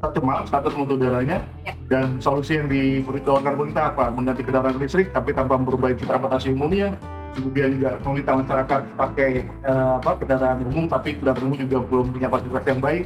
tercemar 0.00 0.42
status 0.48 0.72
mutu 0.74 0.96
udaranya 0.96 1.44
Ya. 1.62 1.76
dan 1.86 2.16
solusi 2.18 2.56
yang 2.58 2.66
ditawarkan 2.66 3.54
pemerintah 3.54 3.92
apa 3.92 4.08
mengganti 4.10 4.42
kendaraan 4.42 4.74
listrik 4.80 5.12
tapi 5.12 5.30
tanpa 5.30 5.54
memperbaiki 5.60 6.02
transportasi 6.02 6.56
umumnya 6.56 6.96
kemudian 7.32 7.68
juga 7.80 7.90
meminta 8.04 8.32
masyarakat 8.36 8.80
pakai 8.96 9.30
apa 9.64 10.10
kendaraan 10.20 10.60
umum 10.68 10.84
tapi 10.86 11.16
kendaraan 11.16 11.44
umum 11.48 11.58
juga 11.58 11.78
belum 11.88 12.06
punya 12.12 12.28
fasilitas 12.28 12.64
yang 12.68 12.80
baik 12.80 13.04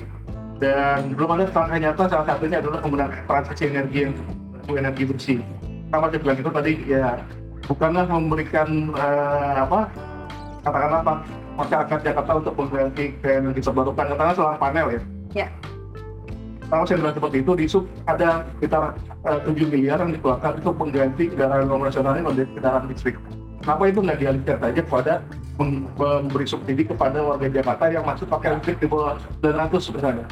dan 0.56 1.00
belum 1.12 1.28
ada 1.36 1.44
langkah 1.52 1.78
nyata 1.78 2.02
salah 2.08 2.26
satunya 2.26 2.58
adalah 2.58 2.80
menggunakan 2.80 3.20
transaksi 3.28 3.64
energi 3.68 3.98
yang 4.08 4.14
energi 4.66 5.02
bersih 5.06 5.38
sama 5.92 6.10
saya 6.10 6.20
bilang 6.20 6.38
itu 6.42 6.50
tadi 6.50 6.72
ya 6.90 7.06
bukanlah 7.66 8.04
memberikan 8.06 8.68
eh, 8.94 9.54
apa 9.62 9.90
katakanlah 10.62 11.00
apa 11.02 11.14
masyarakat 11.56 11.98
Jakarta 12.02 12.32
untuk 12.42 12.54
mengganti 12.58 13.04
ke 13.22 13.28
energi 13.38 13.60
terbarukan 13.62 14.04
katakanlah 14.12 14.36
solar 14.36 14.58
panel 14.58 14.86
ya. 14.92 15.00
Ya. 15.34 15.48
Kalau 16.66 16.82
saya 16.82 16.98
bilang 16.98 17.14
seperti 17.14 17.36
itu, 17.46 17.52
di 17.54 17.66
sub 17.70 17.84
ada 18.10 18.42
sekitar 18.58 18.98
eh, 19.22 19.38
7 19.46 19.70
miliar 19.70 20.02
yang 20.02 20.10
dikeluarkan 20.18 20.58
untuk 20.58 20.74
mengganti 20.82 21.30
kendaraan 21.30 21.70
konvensional 21.70 22.12
ini 22.18 22.24
menjadi 22.26 22.50
kendaraan 22.58 22.84
listrik. 22.90 23.16
Kenapa 23.66 23.82
itu 23.90 23.98
nggak 23.98 24.18
dialihkan 24.22 24.58
saja 24.62 24.80
kepada 24.86 25.12
mem- 25.58 25.90
memberi 25.98 26.46
subsidi 26.46 26.86
kepada 26.86 27.18
warga 27.18 27.50
Jakarta 27.50 27.90
yang 27.90 28.06
masuk 28.06 28.30
pakai 28.30 28.62
listrik 28.62 28.78
di 28.78 28.86
bawah 28.86 29.18
900 29.42 29.82
sebenarnya? 29.82 30.26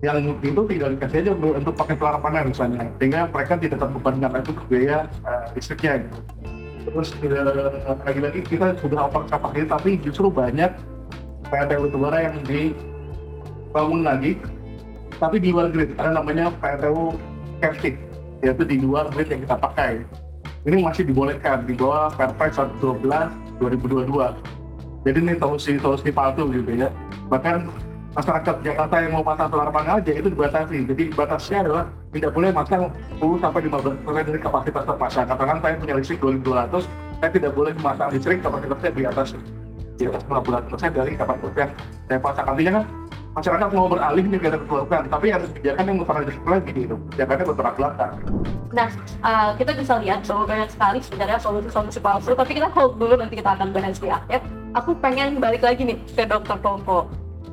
Yang 0.00 0.32
itu 0.40 0.60
tidak 0.72 0.88
dikasih 0.96 1.18
aja 1.20 1.30
untuk, 1.36 1.52
untuk 1.60 1.74
pakai 1.76 1.94
solar 2.00 2.16
panel 2.24 2.44
misalnya, 2.48 2.88
sehingga 2.96 3.28
mereka 3.28 3.54
tidak 3.60 3.78
terbebankan 3.84 4.40
itu 4.40 4.52
ke 4.56 4.62
biaya 4.64 4.98
eh, 5.28 5.44
listriknya 5.52 5.92
gitu 6.08 6.18
terus 6.88 7.12
eh, 7.20 7.94
lagi-lagi 8.04 8.40
kita 8.48 8.72
sudah 8.80 9.12
over 9.12 9.24
capacity 9.28 9.68
tapi 9.68 9.90
justru 10.00 10.32
banyak 10.32 10.72
PLTU 11.48 11.88
batubara 11.88 12.18
yang 12.32 12.36
dibangun 12.48 14.00
lagi 14.04 14.40
tapi 15.20 15.36
di 15.42 15.52
luar 15.52 15.68
grid 15.72 15.92
ada 16.00 16.16
namanya 16.16 16.48
PLTU 16.60 17.16
captive 17.60 17.98
yaitu 18.40 18.62
di 18.64 18.76
luar 18.80 19.10
grid 19.12 19.28
yang 19.28 19.44
kita 19.44 19.56
pakai 19.58 19.92
ini 20.68 20.84
masih 20.84 21.08
dibolehkan 21.08 21.64
di 21.64 21.72
bawah 21.72 22.12
Perpres 22.12 22.60
112 22.60 23.08
2022 23.58 24.58
jadi 25.06 25.18
ini 25.24 25.34
solusi 25.38 25.78
solusi 25.78 26.10
palsu 26.10 26.50
gitu 26.50 26.74
ya. 26.74 26.92
Bahkan 27.30 27.70
masyarakat 28.12 28.54
Jakarta 28.66 28.96
yang 28.98 29.12
mau 29.14 29.24
pasang 29.24 29.48
solar 29.48 29.70
panel 29.70 30.02
aja 30.02 30.12
itu 30.12 30.28
dibatasi. 30.28 30.78
Jadi 30.90 31.04
batasnya 31.14 31.58
adalah 31.64 31.84
tidak 32.10 32.30
boleh 32.34 32.50
masang 32.50 32.82
10 33.16 33.40
sampai 33.40 33.60
15 33.72 34.04
persen 34.04 34.24
dari 34.26 34.40
kapasitas 34.42 34.82
terpasang. 34.84 35.26
Katakan 35.30 35.56
saya 35.62 35.74
punya 35.78 35.94
listrik 35.96 36.18
2200 36.20 36.84
saya 37.18 37.30
tidak 37.34 37.52
boleh 37.54 37.72
memasang 37.78 38.08
listrik 38.14 38.38
kapasitasnya 38.42 38.90
di 38.94 39.02
atas 39.08 39.28
di 39.98 40.04
atas 40.06 40.22
15 40.28 40.70
persen 40.70 40.90
dari 40.92 41.12
kapasitas 41.14 41.54
yang 41.56 41.70
saya 42.10 42.18
pasang. 42.20 42.46
Artinya 42.50 42.72
kan 42.76 42.84
masyarakat 43.36 43.68
mau 43.74 43.88
beralih 43.90 44.24
nih 44.24 44.40
ke 44.40 44.48
keluarga 44.68 44.96
tapi 45.08 45.26
harus 45.32 45.48
kebijakan 45.52 45.84
yang 45.84 45.96
merupakan 46.00 46.22
lagi 46.46 46.70
gitu 46.72 46.94
kebijakannya 46.96 47.44
bertolak 47.44 47.74
belakang 47.76 48.14
Nah, 48.68 48.88
uh, 49.24 49.50
kita 49.56 49.72
bisa 49.72 49.96
lihat 49.96 50.28
bahwa 50.28 50.44
banyak 50.44 50.68
sekali 50.68 50.98
sebenarnya 51.00 51.38
solusi-solusi 51.40 52.00
palsu, 52.04 52.36
tapi 52.36 52.60
kita 52.60 52.68
hold 52.68 53.00
dulu 53.00 53.16
nanti 53.16 53.40
kita 53.40 53.56
akan 53.56 53.72
bahas 53.72 53.96
di 53.96 54.12
akhir. 54.12 54.44
Aku 54.76 54.92
pengen 55.00 55.40
balik 55.40 55.64
lagi 55.64 55.88
nih 55.88 55.96
ke 56.12 56.28
Dr. 56.28 56.60
Tompo. 56.60 57.08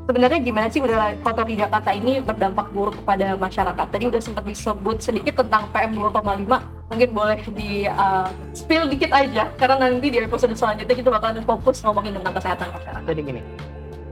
Sebenarnya 0.05 0.37
gimana 0.37 0.69
sih 0.69 0.83
udara 0.83 1.17
kotor 1.25 1.49
di 1.49 1.57
Jakarta 1.57 1.89
ini 1.89 2.21
berdampak 2.21 2.69
buruk 2.75 3.01
kepada 3.01 3.33
masyarakat? 3.41 3.85
Tadi 3.89 4.05
udah 4.05 4.21
sempat 4.21 4.45
disebut 4.45 5.01
sedikit 5.01 5.41
tentang 5.41 5.65
PM 5.73 5.97
2,5. 5.97 6.45
Mungkin 6.93 7.09
boleh 7.09 7.41
di 7.57 7.89
uh, 7.89 8.29
spill 8.53 8.85
dikit 8.85 9.09
aja, 9.09 9.49
karena 9.57 9.89
nanti 9.89 10.13
di 10.13 10.21
episode 10.21 10.53
selanjutnya 10.53 10.93
kita 10.93 11.09
bakalan 11.09 11.41
fokus 11.41 11.81
ngomongin 11.81 12.21
tentang 12.21 12.37
kesehatan 12.37 12.69
masyarakat. 12.69 13.01
Jadi 13.09 13.21
gini, 13.25 13.41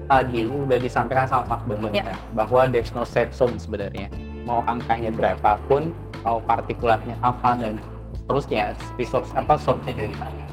tadi 0.05 0.45
udah 0.45 0.77
disampaikan 0.77 1.25
sama 1.25 1.43
Pak 1.55 1.59
Bambang 1.65 1.93
Ya. 1.93 2.03
ya. 2.11 2.15
bahwa 2.33 2.67
there's 2.67 2.91
no 2.91 3.03
safe 3.03 3.31
zone 3.31 3.55
sebenarnya. 3.57 4.07
mau 4.43 4.59
angkanya 4.67 5.07
berapapun 5.07 5.95
mau 6.19 6.35
partikulatnya 6.43 7.15
apa 7.23 7.55
dan 7.55 7.79
terusnya 8.27 8.75
resource 8.99 9.31
apa 9.35 9.55
source-nya 9.55 9.95
dari 9.95 10.15
mana 10.19 10.43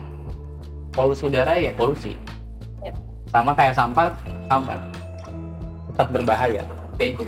polusi 0.94 1.26
udara 1.26 1.58
ya 1.58 1.74
polusi 1.74 2.14
Ya. 2.80 2.94
sama 3.28 3.50
kayak 3.50 3.74
sampah 3.74 4.14
sampah 4.46 4.78
tetap 5.90 6.06
berbahaya 6.14 6.62
Itu. 7.02 7.26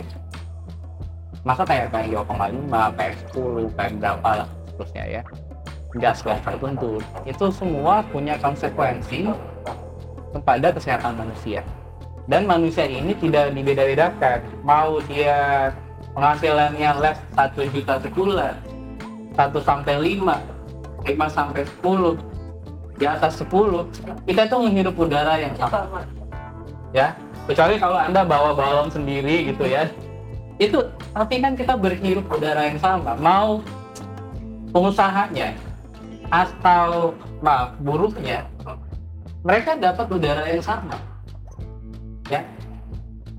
masa 1.43 1.67
kayak 1.67 1.91
PM2,5, 1.91 2.71
PM10, 2.95 3.35
PM 3.75 3.93
berapa 3.99 4.29
lah 4.43 4.47
terusnya 4.79 5.03
ya 5.19 5.21
gas 5.99 6.23
gas 6.23 6.39
tertentu 6.47 7.03
itu 7.27 7.45
semua 7.51 7.99
punya 8.07 8.39
konsekuensi 8.39 9.27
kepada 10.31 10.71
kesehatan 10.71 11.19
manusia 11.19 11.59
dan 12.27 12.47
manusia 12.47 12.87
ini 12.87 13.11
tidak 13.19 13.51
dibeda-bedakan. 13.51 14.39
Mau 14.63 15.03
dia 15.11 15.71
penghasilannya 16.13 16.89
les 17.01 17.17
1 17.35 17.73
juta 17.73 17.97
sebulan 17.99 18.55
1 19.33 19.49
sampai 19.65 19.95
5 19.97 21.09
5 21.09 21.09
sampai 21.33 21.61
10 21.81 23.01
di 23.01 23.05
atas 23.09 23.41
10 23.41 24.29
kita 24.29 24.45
tuh 24.45 24.61
menghirup 24.61 24.93
udara 24.93 25.41
yang 25.41 25.57
sama 25.57 25.89
Sama. 25.89 26.01
ya 26.93 27.17
kecuali 27.49 27.81
kalau 27.81 27.97
anda 27.97 28.21
bawa 28.21 28.53
balon 28.53 28.87
sendiri 28.93 29.51
gitu 29.51 29.65
ya. 29.65 29.89
Itu 30.61 30.85
tapi 31.11 31.41
kan 31.41 31.57
kita 31.57 31.73
berhirup 31.73 32.29
udara 32.29 32.69
yang 32.69 32.77
sama. 32.77 33.17
Mau 33.17 33.65
pengusahanya 34.69 35.57
atau 36.33 37.13
maaf 37.45 37.77
buruhnya 37.83 38.47
mereka 39.45 39.75
dapat 39.77 40.07
udara 40.09 40.49
yang 40.49 40.63
sama 40.63 40.97
ya. 42.31 42.41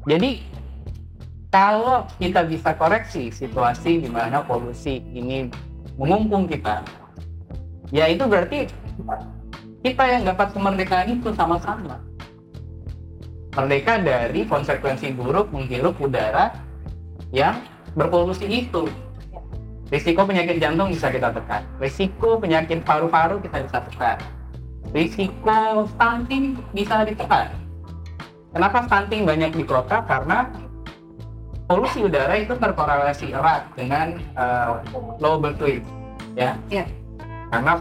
Jadi 0.04 0.44
kalau 1.48 2.04
kita 2.20 2.44
bisa 2.44 2.74
koreksi 2.76 3.30
situasi 3.30 4.04
di 4.04 4.10
mana 4.10 4.42
polusi 4.44 5.00
ini 5.14 5.48
mengumpung 5.94 6.50
kita 6.50 6.82
ya 7.94 8.10
itu 8.10 8.26
berarti 8.26 8.66
kita 9.86 10.04
yang 10.04 10.22
dapat 10.26 10.50
kemerdekaan 10.50 11.20
itu 11.20 11.30
sama-sama. 11.36 12.00
Merdeka 13.54 14.02
dari 14.02 14.42
konsekuensi 14.48 15.14
buruk 15.14 15.54
menghirup 15.54 15.94
udara 16.02 16.58
yang 17.30 17.62
berpolusi 17.94 18.66
itu. 18.66 18.90
Risiko 19.92 20.26
penyakit 20.26 20.58
jantung 20.58 20.90
bisa 20.90 21.06
kita 21.12 21.30
tekan. 21.30 21.62
Risiko 21.78 22.40
penyakit 22.40 22.82
paru-paru 22.82 23.38
kita 23.44 23.62
bisa 23.62 23.78
tekan. 23.86 24.18
Risiko 24.90 25.86
stunting 25.94 26.58
bisa 26.74 27.06
ditekan 27.06 27.63
kenapa 28.54 28.86
stunting 28.86 29.26
banyak 29.26 29.50
di 29.52 29.64
kota? 29.66 30.00
Karena 30.06 30.48
polusi 31.66 32.04
udara 32.04 32.38
itu 32.38 32.54
terkorelasi 32.54 33.32
erat 33.34 33.66
dengan 33.74 34.20
uh, 34.36 34.80
low 35.18 35.40
birth 35.40 35.60
weight 35.60 35.84
ya. 36.36 36.54
Iya. 36.68 36.86
karena 37.52 37.78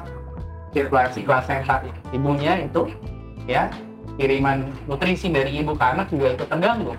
sirkulasi 0.69 1.25
plasenta 1.25 1.81
ibunya 2.13 2.69
itu 2.69 2.93
ya 3.49 3.73
kiriman 4.21 4.69
nutrisi 4.85 5.33
dari 5.33 5.57
ibu 5.57 5.73
ke 5.73 5.85
anak 5.85 6.13
juga 6.13 6.37
ikut 6.37 6.47
terganggu. 6.49 6.93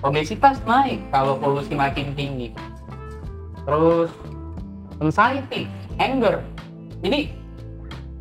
Obesitas 0.00 0.60
naik 0.64 1.04
kalau 1.12 1.36
polusi 1.36 1.76
makin 1.76 2.16
tinggi. 2.16 2.56
Terus 3.68 4.08
anxiety 5.04 5.68
anger. 6.00 6.40
Jadi 7.04 7.32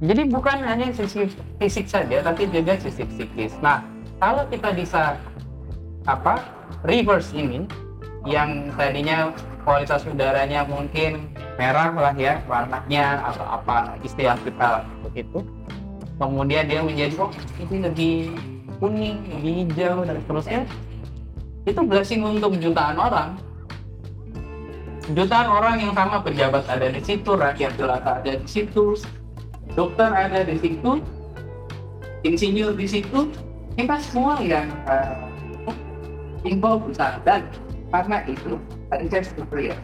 jadi 0.01 0.21
bukan 0.27 0.57
hanya 0.65 0.91
sisi 0.91 1.31
fisik 1.61 1.87
saja 1.87 2.19
tapi 2.19 2.51
juga 2.51 2.75
sisi 2.75 3.07
psikis. 3.07 3.55
Nah 3.63 3.87
kalau 4.21 4.45
kita 4.53 4.69
bisa 4.77 5.17
apa 6.05 6.45
reverse 6.85 7.33
ini 7.33 7.65
yang 8.29 8.69
tadinya 8.77 9.33
kualitas 9.65 10.05
udaranya 10.05 10.61
mungkin 10.69 11.33
merah 11.57 11.89
lah 11.89 12.13
ya 12.13 12.37
warnanya 12.45 13.25
atau 13.33 13.45
apa 13.49 13.97
istilah 14.05 14.37
kita 14.45 14.85
begitu 15.09 15.41
kemudian 16.21 16.69
dia 16.69 16.85
menjadi 16.85 17.17
oh 17.17 17.33
ini 17.65 17.77
lebih 17.81 18.15
kuning 18.77 19.17
lebih 19.25 19.53
hijau 19.65 20.05
dan 20.05 20.15
seterusnya 20.21 20.61
itu 21.61 21.81
blessing 21.85 22.25
untuk 22.25 22.57
jutaan 22.57 22.97
orang. 22.97 23.37
Jutaan 25.13 25.45
orang 25.49 25.77
yang 25.77 25.93
sama 25.93 26.17
pejabat 26.21 26.65
ada 26.65 26.89
di 26.89 27.01
situ 27.01 27.37
rakyat 27.37 27.73
jelata 27.77 28.21
ada 28.21 28.37
di 28.37 28.47
situ 28.47 28.97
dokter 29.73 30.07
ada 30.07 30.45
di 30.45 30.55
situ 30.61 31.01
insinyur 32.21 32.77
di 32.77 32.87
situ 32.87 33.27
kita 33.77 33.95
semua 34.03 34.39
yang 34.43 34.67
uh, 34.87 36.77
besar. 36.87 37.19
Dan 37.23 37.47
karena 37.91 38.17
itu 38.27 38.57
tadi 38.87 39.05
saya 39.11 39.23
clear 39.51 39.77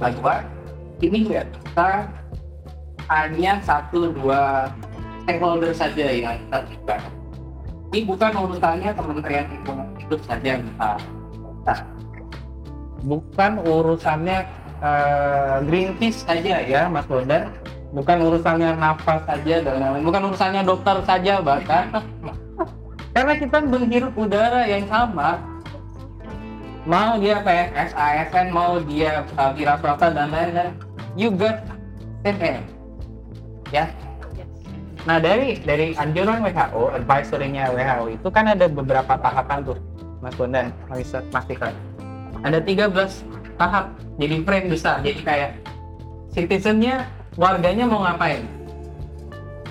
bahwa 0.00 0.44
ini 1.04 1.28
ya 1.28 1.42
kita 1.44 2.08
hanya 3.12 3.52
satu 3.64 4.12
dua 4.16 4.72
stakeholder 5.24 5.72
saja 5.76 6.06
yang 6.08 6.38
bukan 6.48 7.00
ini 7.90 8.00
bukan 8.06 8.32
urusannya 8.38 8.90
Kementerian 8.94 9.46
Lingkungan 9.50 9.88
Hidup 9.98 10.20
saja 10.24 10.46
yang 10.56 10.62
kita 10.62 10.92
bukan 13.04 13.52
urusannya 13.64 14.38
eh, 14.80 15.56
Greenpeace 15.64 16.24
saja 16.24 16.60
ya 16.64 16.88
Mas 16.88 17.06
Bondan. 17.08 17.52
Bukan 17.90 18.22
urusannya 18.22 18.78
nafas 18.78 19.26
saja 19.26 19.66
dan 19.66 19.82
lain-lain. 19.82 20.06
Bukan 20.06 20.22
urusannya 20.30 20.62
dokter 20.62 21.02
saja 21.02 21.42
bahkan 21.42 21.90
karena 23.10 23.34
kita 23.36 23.58
menghirup 23.62 24.14
udara 24.14 24.66
yang 24.66 24.86
sama 24.86 25.42
mau 26.88 27.20
dia 27.20 27.44
PNS, 27.44 27.92
ASN, 27.92 28.46
mau 28.54 28.80
dia 28.80 29.26
uh, 29.36 29.52
wira 29.52 29.76
dan 29.98 30.28
lain-lain 30.32 30.72
you 31.18 31.28
got 31.34 31.60
same 32.24 32.40
air 32.40 32.62
ya 33.70 33.86
Nah 35.08 35.16
dari 35.16 35.56
dari 35.64 35.96
anjuran 35.96 36.44
WHO, 36.44 36.92
advisory-nya 36.92 37.72
WHO 37.72 38.20
itu 38.20 38.28
kan 38.28 38.52
ada 38.52 38.68
beberapa 38.68 39.16
tahapan 39.16 39.64
tuh, 39.64 39.78
Mas 40.20 40.36
Bondan, 40.36 40.68
bisa 40.92 41.24
pastikan. 41.32 41.72
Ada 42.44 42.60
13 42.60 43.24
tahap, 43.56 43.96
jadi 44.20 44.36
frame 44.44 44.68
besar, 44.68 45.00
jadi 45.00 45.20
kayak 45.24 45.50
citizennya, 46.36 47.08
warganya 47.40 47.88
mau 47.88 48.04
ngapain? 48.04 48.44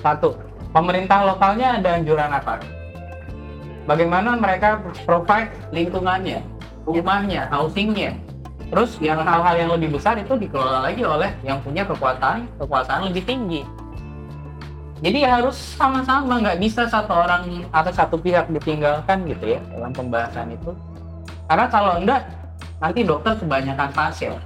Satu, 0.01 0.33
pemerintah 0.73 1.29
lokalnya 1.29 1.77
ada 1.77 2.01
anjuran 2.01 2.33
apa? 2.33 2.78
Bagaimana 3.89 4.37
mereka 4.37 4.85
provide 5.01 5.49
lingkungannya, 5.73 6.45
rumahnya, 6.85 7.49
housingnya. 7.49 8.13
Terus 8.69 9.01
yang 9.01 9.25
hal-hal 9.25 9.55
yang 9.57 9.69
lebih 9.73 9.97
besar 9.97 10.13
itu 10.21 10.37
dikelola 10.37 10.85
lagi 10.85 11.01
oleh 11.01 11.33
yang 11.41 11.57
punya 11.65 11.81
kekuatan, 11.89 12.45
kekuasaan 12.61 13.09
lebih 13.09 13.25
tinggi. 13.25 13.65
Jadi 15.01 15.25
harus 15.25 15.57
sama-sama 15.73 16.37
nggak 16.37 16.61
bisa 16.61 16.85
satu 16.85 17.17
orang 17.17 17.65
atau 17.73 17.89
satu 17.89 18.21
pihak 18.21 18.45
ditinggalkan 18.53 19.25
gitu 19.25 19.57
ya 19.57 19.61
dalam 19.73 19.89
pembahasan 19.89 20.53
itu. 20.53 20.69
Karena 21.49 21.65
kalau 21.65 21.97
enggak 21.97 22.29
nanti 22.77 23.01
dokter 23.01 23.33
kebanyakan 23.41 23.89
pasien. 23.89 24.37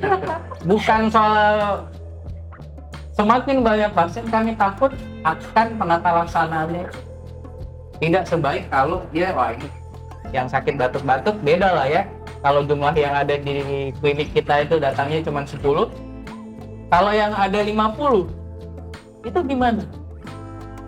Bukan 0.70 1.12
soal 1.12 1.84
semakin 3.12 3.60
banyak 3.60 3.92
pasien 3.92 4.24
kami 4.32 4.56
takut 4.56 4.96
akan 5.28 5.66
penata 5.76 6.08
laksanaannya 6.24 7.07
tidak 7.98 8.24
sebaik 8.26 8.64
kalau 8.70 9.02
dia 9.10 9.34
wah 9.34 9.52
ini 9.54 9.68
yang 10.30 10.46
sakit 10.46 10.76
batuk-batuk 10.76 11.36
beda 11.40 11.68
lah 11.72 11.86
ya 11.88 12.02
kalau 12.44 12.62
jumlah 12.62 12.94
yang 12.94 13.14
ada 13.16 13.34
di 13.34 13.90
klinik 13.98 14.30
kita 14.32 14.62
itu 14.62 14.78
datangnya 14.78 15.24
cuma 15.24 15.42
10 15.42 15.58
kalau 16.88 17.12
yang 17.12 17.32
ada 17.36 17.60
50 17.60 18.38
itu 19.28 19.40
gimana? 19.44 19.82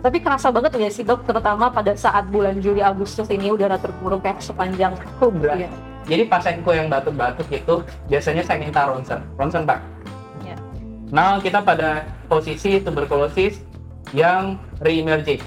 Tapi 0.01 0.17
kerasa 0.17 0.49
banget 0.49 0.73
ya 0.81 0.89
sih 0.89 1.05
dok, 1.05 1.29
terutama 1.29 1.69
pada 1.69 1.93
saat 1.93 2.25
bulan 2.33 2.57
Juli 2.57 2.81
Agustus 2.81 3.29
ini 3.29 3.53
udara 3.53 3.77
terburuk 3.77 4.25
kayak 4.25 4.41
sepanjang 4.41 4.97
Itu 4.97 5.29
berat. 5.29 5.61
Iya. 5.61 5.69
Jadi 6.09 6.23
pasienku 6.25 6.73
yang 6.73 6.89
batuk-batuk 6.89 7.45
itu 7.53 7.85
biasanya 8.09 8.41
saya 8.41 8.57
minta 8.57 8.89
ronsen, 8.89 9.21
ronsen 9.37 9.61
pak. 9.69 9.77
Iya. 10.41 10.57
Nah 11.13 11.37
kita 11.37 11.61
pada 11.61 12.09
posisi 12.25 12.81
tuberkulosis 12.81 13.61
yang 14.09 14.57
re-emerging. 14.81 15.37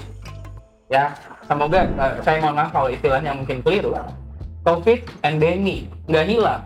Ya, 0.87 1.19
semoga 1.45 1.79
eh, 1.85 2.13
saya 2.21 2.37
mohon 2.41 2.55
maaf 2.57 2.69
kalau 2.73 2.89
istilahnya 2.89 3.31
mungkin 3.33 3.61
keliru. 3.61 3.95
COVID 4.65 4.99
endemi 5.21 5.85
nggak 6.09 6.25
hilang. 6.25 6.63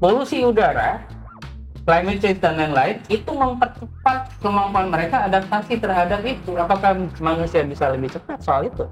Polusi 0.00 0.44
udara, 0.44 1.00
climate 1.84 2.20
change 2.20 2.40
dan 2.40 2.56
lain-lain 2.56 2.96
itu 3.08 3.30
mempercepat 3.32 4.32
kemampuan 4.40 4.88
mereka 4.88 5.24
adaptasi 5.28 5.80
terhadap 5.80 6.20
itu. 6.24 6.56
Apakah 6.56 6.96
manusia 7.20 7.64
bisa 7.64 7.92
lebih 7.92 8.12
cepat 8.12 8.40
soal 8.40 8.68
itu? 8.68 8.84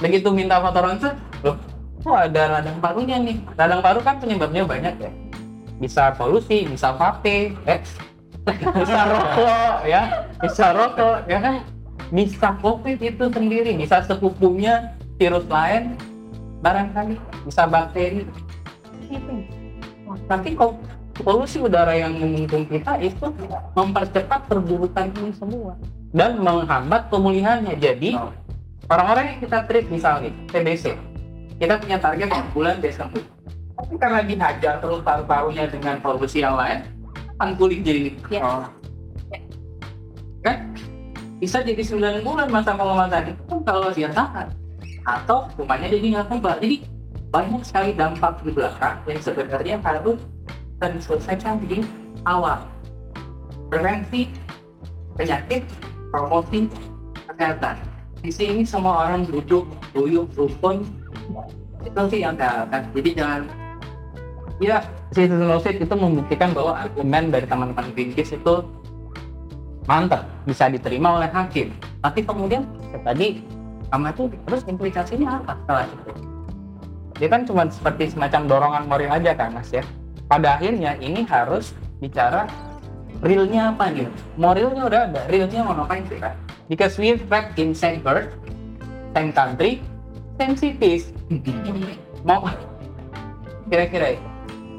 Begitu 0.00 0.28
minta 0.34 0.58
foto 0.58 0.78
ronsen, 0.82 1.14
loh, 1.46 1.56
kok 2.02 2.18
ada 2.18 2.58
radang 2.58 2.78
parunya 2.82 3.16
nih? 3.16 3.36
Radang 3.54 3.80
paru 3.80 4.00
kan 4.02 4.18
penyebabnya 4.18 4.66
banyak 4.66 4.94
ya. 4.98 5.10
Bisa 5.78 6.10
polusi, 6.18 6.66
bisa 6.66 6.92
vape, 6.98 7.54
eh, 7.64 7.80
bisa 8.80 9.00
rokok 9.08 9.76
ya, 9.86 10.02
bisa 10.42 10.66
rokok 10.74 11.16
ya 11.30 11.38
kan, 11.40 11.54
bisa 12.14 12.54
covid 12.62 13.02
itu 13.02 13.26
sendiri, 13.26 13.74
bisa 13.74 13.98
sepupunya 14.06 14.94
virus 15.18 15.42
lain, 15.50 15.98
barangkali 16.62 17.18
bisa 17.42 17.66
bakteri. 17.66 18.22
anything. 19.10 19.42
Tapi 20.30 20.54
kok 20.54 20.78
polusi 21.20 21.58
udara 21.58 21.90
yang 21.98 22.14
mengungkung 22.14 22.70
kita 22.70 23.02
itu 23.02 23.26
mempercepat 23.74 24.46
perburukan 24.46 25.10
ini 25.18 25.34
semua 25.34 25.74
dan 26.14 26.38
menghambat 26.38 27.10
pemulihannya. 27.10 27.74
Jadi 27.82 28.14
orang-orang 28.86 29.34
yang 29.34 29.38
kita 29.42 29.58
treat 29.66 29.86
misalnya 29.90 30.30
TBC, 30.54 30.94
kita 31.58 31.82
punya 31.82 31.98
target 31.98 32.30
yang 32.30 32.46
bulan 32.54 32.78
Desember. 32.78 33.22
Tapi 33.74 33.94
karena 33.98 34.22
dihajar 34.22 34.78
terus 34.78 35.02
paru-parunya 35.02 35.66
dengan 35.66 35.98
polusi 35.98 36.46
yang 36.46 36.54
lain, 36.54 36.86
akan 37.42 37.58
pulih 37.58 37.82
jadi 37.82 38.14
Yes. 38.30 38.42
Oh. 38.46 38.64
kan 40.44 40.76
bisa 41.44 41.60
jadi 41.60 41.76
9 41.84 42.24
bulan 42.24 42.48
masa 42.48 42.72
pengobatan 42.72 43.36
itu 43.36 43.42
kan 43.44 43.60
kalau 43.68 43.92
dia 43.92 44.08
tahan. 44.08 44.48
Atau 45.04 45.44
hukumannya 45.52 45.92
jadi 45.92 46.06
nggak 46.16 46.26
kebal 46.32 46.56
jadi 46.56 46.76
banyak 47.28 47.62
sekali 47.68 47.90
dampak 47.92 48.40
di 48.40 48.50
belakang 48.56 48.96
yang 49.04 49.20
sebenarnya 49.20 49.76
harus 49.84 50.16
diselesaikan 50.80 51.60
di 51.68 51.84
awal. 52.24 52.64
Prevensi 53.68 54.32
penyakit 55.20 55.68
promosi 56.08 56.64
kesehatan. 57.28 57.76
Di 58.24 58.32
sini 58.32 58.64
semua 58.64 59.04
orang 59.04 59.28
duduk 59.28 59.68
duduk 59.92 60.32
rukun. 60.32 60.80
Itu 61.84 62.00
sih 62.08 62.24
yang 62.24 62.40
kan 62.40 62.88
jadi 62.96 63.20
jangan 63.20 63.44
ya 64.64 64.80
citizen 65.12 65.76
itu 65.76 65.92
membuktikan 65.92 66.56
bahwa 66.56 66.88
argumen 66.88 67.28
dari 67.28 67.44
teman-teman 67.44 67.92
Greenpeace 67.92 68.40
itu 68.40 68.64
mantap 69.84 70.24
bisa 70.44 70.68
diterima 70.68 71.20
oleh 71.20 71.30
hakim. 71.30 71.72
Tapi 72.00 72.20
kemudian 72.24 72.64
ya 72.92 72.98
tadi 73.04 73.44
sama 73.88 74.10
itu 74.10 74.32
terus 74.48 74.62
implikasinya 74.66 75.40
apa 75.40 75.52
setelah 75.64 75.86
itu? 75.88 76.12
Dia 77.14 77.28
kan 77.30 77.40
cuma 77.46 77.62
seperti 77.70 78.10
semacam 78.10 78.40
dorongan 78.50 78.84
moral 78.90 79.10
aja 79.14 79.32
kan 79.36 79.54
mas 79.54 79.70
ya. 79.70 79.84
Pada 80.26 80.58
akhirnya 80.58 80.96
ini 80.98 81.22
harus 81.28 81.76
bicara 82.02 82.48
realnya 83.22 83.70
apa 83.72 83.88
nih 83.88 84.10
moralnya 84.36 84.82
udah 84.84 85.00
ada 85.08 85.22
realnya 85.30 85.60
mau 85.62 85.72
ngapain 85.72 86.04
sih 86.10 86.18
kan 86.20 86.34
because 86.66 86.98
we 86.98 87.14
back 87.30 87.54
in 87.56 87.72
same 87.72 88.02
birth 88.02 88.28
same 89.14 89.30
country 89.30 89.80
same 90.38 90.58
cities. 90.58 91.14
Mau 92.26 92.48
kira-kira 93.68 94.18
itu 94.18 94.33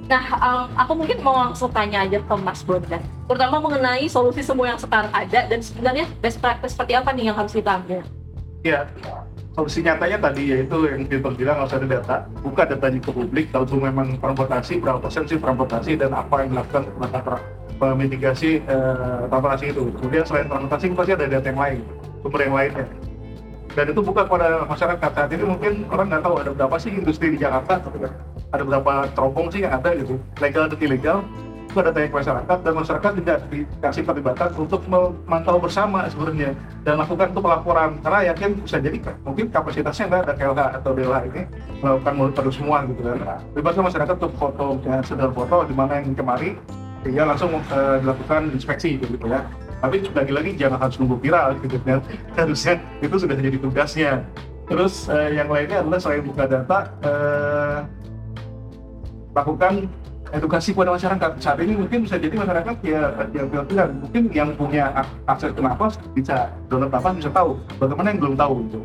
Nah, 0.06 0.22
um, 0.38 0.70
aku 0.78 0.92
mungkin 0.94 1.18
mau 1.26 1.34
langsung 1.34 1.74
tanya 1.74 2.06
aja 2.06 2.22
ke 2.22 2.36
Mas 2.38 2.62
Bondan, 2.62 3.02
terutama 3.26 3.58
mengenai 3.58 4.06
solusi 4.06 4.46
semua 4.46 4.70
yang 4.70 4.78
sekarang 4.78 5.10
ada 5.10 5.50
dan 5.50 5.60
sebenarnya 5.66 6.06
best 6.22 6.38
practice 6.38 6.78
seperti 6.78 6.94
apa 6.94 7.10
nih 7.10 7.34
yang 7.34 7.38
harus 7.38 7.50
kita 7.50 7.82
ambil? 7.82 8.06
Ya, 8.62 8.86
solusi 9.58 9.82
nyatanya 9.82 10.22
tadi 10.30 10.54
yaitu 10.54 10.78
yang 10.86 11.10
Peter 11.10 11.34
bilang 11.34 11.58
harus 11.58 11.74
ada 11.74 11.90
data, 11.90 12.16
buka 12.46 12.70
datanya 12.70 13.02
ke 13.02 13.10
publik. 13.10 13.50
Kalau 13.50 13.66
itu 13.66 13.82
memang 13.82 14.08
transportasi, 14.22 14.78
berapa 14.78 15.02
persen 15.02 15.26
sih 15.26 15.42
transportasi 15.42 15.92
dan 15.98 16.14
apa 16.14 16.46
yang 16.46 16.50
dilakukan 16.54 16.84
untuk 16.86 17.38
mitigasi 17.98 18.62
eh, 18.62 19.22
transportasi 19.26 19.66
itu. 19.74 19.90
Kemudian 19.98 20.24
selain 20.30 20.46
transportasi 20.46 20.86
pasti 20.94 21.12
ada 21.18 21.26
data 21.26 21.48
yang 21.50 21.58
lain, 21.66 21.80
sumber 22.22 22.42
yang 22.46 22.54
lainnya. 22.54 22.86
Dan 23.74 23.86
itu 23.90 24.02
bukan 24.06 24.26
pada 24.30 24.70
masyarakat 24.70 25.10
saat 25.18 25.30
ini 25.34 25.44
mungkin 25.50 25.74
orang 25.90 26.14
nggak 26.14 26.24
tahu 26.24 26.36
ada 26.46 26.52
berapa 26.54 26.78
sih 26.78 26.94
industri 26.94 27.34
di 27.34 27.42
Jakarta, 27.42 27.82
ada 28.54 28.64
berapa 28.66 29.10
terowong 29.14 29.48
sih 29.50 29.66
yang 29.66 29.74
ada 29.78 29.90
gitu, 29.98 30.20
legal 30.42 30.70
dan 30.70 30.80
ilegal. 30.82 31.20
Itu 31.66 31.84
ada 31.84 31.92
tanya 31.92 32.08
ke 32.08 32.16
masyarakat 32.24 32.58
dan 32.64 32.72
masyarakat 32.72 33.12
tidak 33.20 33.38
dikasih 33.52 34.04
perlibatan 34.08 34.50
untuk 34.56 34.82
memantau 34.88 35.60
bersama 35.60 36.08
sebenarnya 36.08 36.56
dan 36.88 36.96
lakukan 36.96 37.36
itu 37.36 37.42
pelaporan. 37.44 38.00
Karena 38.00 38.20
yakin 38.32 38.50
bisa 38.64 38.80
jadi 38.80 38.98
mungkin 39.28 39.52
kapasitasnya 39.52 40.08
nggak 40.08 40.22
ada 40.24 40.34
KLH 40.40 40.62
atau 40.80 40.92
DLH 40.96 41.18
ini 41.36 41.42
melakukan 41.84 42.14
monitor 42.16 42.44
semua 42.48 42.88
gitu 42.88 43.02
kan. 43.04 43.44
Bebaskan 43.52 43.84
masyarakat 43.92 44.16
untuk 44.24 44.34
foto 44.40 44.66
misalnya 44.80 45.04
sedar 45.04 45.32
foto 45.36 45.58
di 45.68 45.76
mana 45.76 46.00
yang 46.00 46.16
kemari 46.16 46.56
ya 47.12 47.28
langsung 47.28 47.60
eh, 47.60 47.96
dilakukan 48.02 48.56
inspeksi 48.56 48.96
gitu 48.98 49.28
ya. 49.28 49.44
Tapi 49.84 50.02
lagi-lagi 50.16 50.56
jangan 50.58 50.80
harus 50.80 50.96
nunggu 50.98 51.20
viral 51.20 51.60
gitu 51.62 51.78
kan. 51.84 52.00
Harusnya 52.40 52.80
itu 53.04 53.16
sudah 53.20 53.36
jadi 53.36 53.58
tugasnya. 53.60 54.12
Terus 54.66 55.06
eh, 55.14 55.38
yang 55.38 55.52
lainnya 55.52 55.86
adalah 55.86 56.00
selain 56.02 56.26
buka 56.26 56.50
data 56.50 56.90
eh, 57.06 57.78
lakukan 59.36 59.92
edukasi 60.32 60.74
kepada 60.74 60.96
masyarakat. 60.96 61.32
Saat 61.38 61.60
ini 61.62 61.74
mungkin 61.78 62.08
bisa 62.08 62.16
jadi 62.18 62.34
masyarakat 62.34 62.76
ya 62.82 63.02
yang 63.36 63.48
bilang 63.52 63.92
mungkin 64.02 64.24
yang 64.32 64.50
punya 64.56 64.90
ak- 64.96 65.14
akses 65.30 65.52
ke 65.54 65.62
nafas 65.62 65.94
bisa 66.16 66.50
donor 66.72 66.90
nafas 66.90 67.14
bisa 67.20 67.30
tahu. 67.30 67.60
Bagaimana 67.78 68.08
yang 68.16 68.20
belum 68.24 68.36
tahu 68.40 68.56
gitu. 68.66 68.80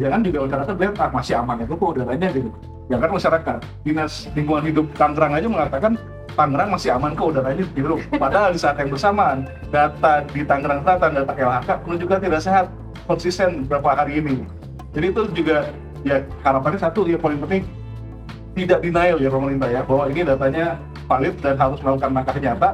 Jangan 0.00 0.20
juga 0.24 0.38
masyarakat 0.48 0.74
lihat 0.80 0.94
ah, 0.96 1.10
masih 1.12 1.34
aman 1.36 1.56
itu 1.60 1.74
kok 1.76 1.88
udaranya 1.94 2.28
gitu. 2.32 2.50
Ya 2.92 2.96
kan 3.00 3.10
masyarakat 3.16 3.58
dinas 3.84 4.28
lingkungan 4.36 4.64
hidup 4.68 4.86
Tangerang 4.96 5.32
aja 5.32 5.48
mengatakan 5.48 5.92
Tangerang 6.34 6.68
masih 6.72 6.90
aman 6.92 7.12
kok 7.16 7.26
udaranya 7.32 7.64
gitu. 7.64 7.96
Padahal 8.16 8.50
di 8.52 8.60
saat 8.60 8.76
yang 8.80 8.90
bersamaan 8.92 9.48
data 9.72 10.24
di 10.32 10.40
Tangerang 10.44 10.80
Selatan 10.84 11.10
data 11.22 11.32
LHK 11.32 11.70
menunjukkan 11.88 12.18
tidak 12.20 12.40
sehat 12.44 12.66
konsisten 13.04 13.64
beberapa 13.68 13.92
hari 13.92 14.20
ini. 14.20 14.44
Jadi 14.96 15.06
itu 15.10 15.22
juga 15.36 15.68
ya 16.04 16.20
harapannya 16.44 16.80
satu 16.80 17.04
yang 17.08 17.20
paling 17.20 17.40
penting 17.44 17.64
tidak 18.54 18.78
denial 18.80 19.18
ya 19.18 19.30
pemerintah 19.30 19.68
ya 19.68 19.80
bahwa 19.82 20.04
ini 20.08 20.20
datanya 20.22 20.66
valid 21.10 21.34
dan 21.42 21.54
harus 21.58 21.78
melakukan 21.82 22.10
langkah 22.14 22.36
nyata 22.38 22.70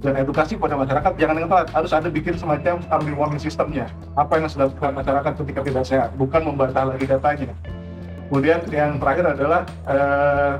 dan 0.00 0.12
edukasi 0.22 0.54
pada 0.54 0.78
masyarakat. 0.78 1.12
Jangan 1.18 1.36
yang 1.40 1.48
telat 1.50 1.68
harus 1.74 1.92
ada 1.92 2.08
bikin 2.08 2.38
semacam 2.38 2.78
early 2.94 3.12
warning 3.12 3.42
systemnya. 3.42 3.90
Apa 4.14 4.38
yang 4.38 4.46
harus 4.46 4.56
dilakukan 4.56 4.92
masyarakat 4.94 5.32
ketika 5.44 5.60
tidak 5.66 5.84
sehat 5.84 6.08
bukan 6.14 6.40
membantah 6.46 6.84
lagi 6.86 7.04
datanya. 7.08 7.50
Kemudian 8.30 8.60
yang 8.70 8.98
terakhir 9.02 9.24
adalah 9.38 9.60
eh, 9.86 10.52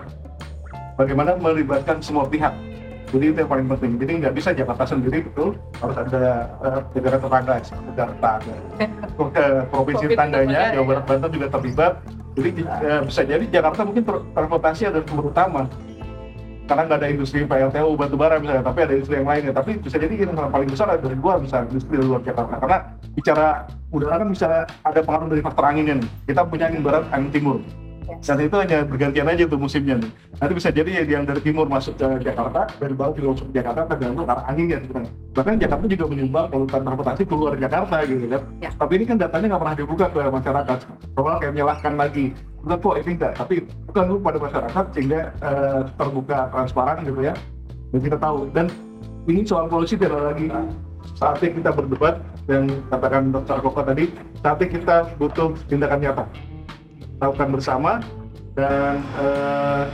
bagaimana 0.99 1.39
melibatkan 1.39 2.03
semua 2.03 2.27
pihak. 2.27 2.55
Jadi 3.07 3.25
itu 3.31 3.39
yang 3.39 3.51
paling 3.51 3.67
penting. 3.71 3.93
Jadi 4.03 4.13
nggak 4.27 4.35
bisa 4.35 4.51
Jakarta 4.51 4.83
sendiri 4.83 5.23
betul. 5.23 5.55
Harus 5.79 5.97
ada 6.01 6.51
eh, 6.67 6.81
negara 6.99 7.17
tetangga 7.23 7.55
Jakarta 7.95 8.31
ke 9.15 9.47
provinsi 9.73 10.05
tetangganya 10.11 10.59
tetangga, 10.59 10.75
Jawa 10.75 10.83
ya. 10.83 10.89
Barat 10.91 11.05
Banten 11.07 11.31
juga 11.31 11.47
terlibat 11.55 11.95
jadi 12.37 12.63
eh, 12.63 13.01
bisa 13.09 13.23
jadi 13.25 13.45
Jakarta 13.49 13.81
mungkin 13.83 14.05
transportasi 14.07 14.83
ada 14.93 15.01
sumber 15.05 15.33
utama. 15.33 15.65
Karena 16.67 16.83
nggak 16.83 16.99
ada 16.99 17.09
industri 17.09 17.47
PLTU 17.47 17.95
batubara 17.95 18.43
misalnya 18.43 18.67
tapi 18.67 18.83
ada 18.83 18.93
industri 18.99 19.23
yang 19.23 19.29
lainnya. 19.31 19.53
Tapi 19.55 19.79
bisa 19.79 19.97
jadi 19.97 20.15
yang 20.19 20.35
paling 20.35 20.69
besar 20.69 20.91
ada 20.91 21.01
dari 21.01 21.15
luar 21.15 21.39
misalnya 21.39 21.71
industri 21.71 21.95
luar 21.97 22.21
Jakarta. 22.27 22.59
Karena 22.59 22.79
bicara 23.17 23.47
udara 23.89 24.21
kan 24.21 24.29
bisa 24.29 24.47
ada 24.69 25.01
pengaruh 25.01 25.33
dari 25.33 25.41
faktor 25.41 25.65
anginnya 25.65 25.97
kita 26.29 26.45
punya 26.45 26.69
angin 26.69 26.85
barat 26.85 27.09
angin 27.17 27.31
timur 27.33 27.57
dan 28.07 28.39
itu 28.39 28.57
hanya 28.59 28.79
bergantian 28.87 29.27
aja 29.27 29.45
tuh 29.47 29.59
musimnya 29.59 29.99
nih. 29.99 30.11
Nanti 30.39 30.53
bisa 30.55 30.69
jadi 30.71 30.91
yang 31.07 31.27
dari 31.27 31.41
timur 31.43 31.67
masuk 31.67 31.99
ke 31.99 32.07
Jakarta 32.23 32.71
dari 32.79 32.95
barat 32.95 33.19
juga 33.19 33.29
masuk 33.35 33.47
ke 33.51 33.55
Jakarta 33.59 33.81
tergantung 33.91 34.27
arah 34.27 34.45
angin 34.47 34.67
kan 34.71 34.81
sebenarnya. 34.87 35.13
bahkan 35.37 35.55
Jakarta 35.61 35.85
juga 35.85 36.05
menyumbang 36.09 36.47
polutan 36.49 36.81
transportasi 36.87 37.23
keluar 37.29 37.53
Jakarta 37.59 37.97
gitu 38.07 38.27
kan. 38.31 38.43
Ya. 38.63 38.71
tapi 38.73 38.93
ini 38.97 39.05
kan 39.05 39.17
datanya 39.19 39.47
nggak 39.53 39.63
pernah 39.63 39.77
dibuka 39.77 40.07
ke 40.11 40.21
masyarakat. 40.23 40.79
Orang 41.19 41.37
kayak 41.43 41.53
menyalahkan 41.53 41.93
lagi. 41.99 42.27
Bukan 42.63 42.77
kok 42.83 42.97
ini 42.99 43.11
enggak 43.15 43.33
tapi 43.39 43.55
bukan 43.87 44.05
dulu 44.11 44.19
pada 44.23 44.39
masyarakat 44.43 44.85
sehingga 44.95 45.21
eh, 45.43 45.81
terbuka 45.99 46.39
transparan 46.51 46.97
gitu 47.03 47.21
ya. 47.21 47.35
Dan 47.95 48.01
kita 48.03 48.17
tahu. 48.19 48.39
Dan 48.51 48.67
ini 49.27 49.41
soal 49.47 49.67
polusi 49.67 49.95
tidak 49.99 50.35
lagi. 50.35 50.47
Saatnya 51.15 51.49
kita 51.55 51.71
berdebat 51.71 52.19
dan 52.47 52.71
katakan 52.91 53.35
Dr. 53.35 53.59
Koko 53.63 53.83
tadi 53.83 54.11
saatnya 54.43 54.67
kita 54.71 54.97
butuh 55.19 55.55
tindakan 55.67 55.99
nyata 56.03 56.25
lakukan 57.21 57.49
bersama 57.53 58.01
dan 58.57 59.01
eh, 59.21 59.85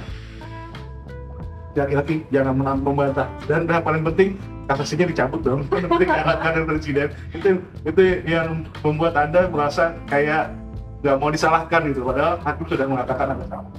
lagi-lagi 1.72 2.22
jangan 2.28 2.54
menang 2.58 2.78
membantah. 2.84 3.28
Dan 3.48 3.64
yang 3.64 3.84
paling 3.84 4.04
penting 4.04 4.36
kasasinya 4.68 5.06
dicabut 5.08 5.40
dong. 5.42 5.60
Yang 5.72 5.90
penting 5.90 6.08
dari 6.08 6.64
presiden. 6.68 7.08
Itu 7.34 7.48
itu 7.82 8.02
yang 8.24 8.64
membuat 8.80 9.18
anda 9.18 9.50
merasa 9.50 9.96
kayak 10.06 10.54
nggak 11.02 11.16
mau 11.18 11.30
disalahkan 11.32 11.80
gitu. 11.90 12.06
Padahal 12.06 12.38
hakim 12.46 12.64
sudah 12.70 12.86
mengatakan 12.86 13.34
ada 13.34 13.44
salah 13.50 13.72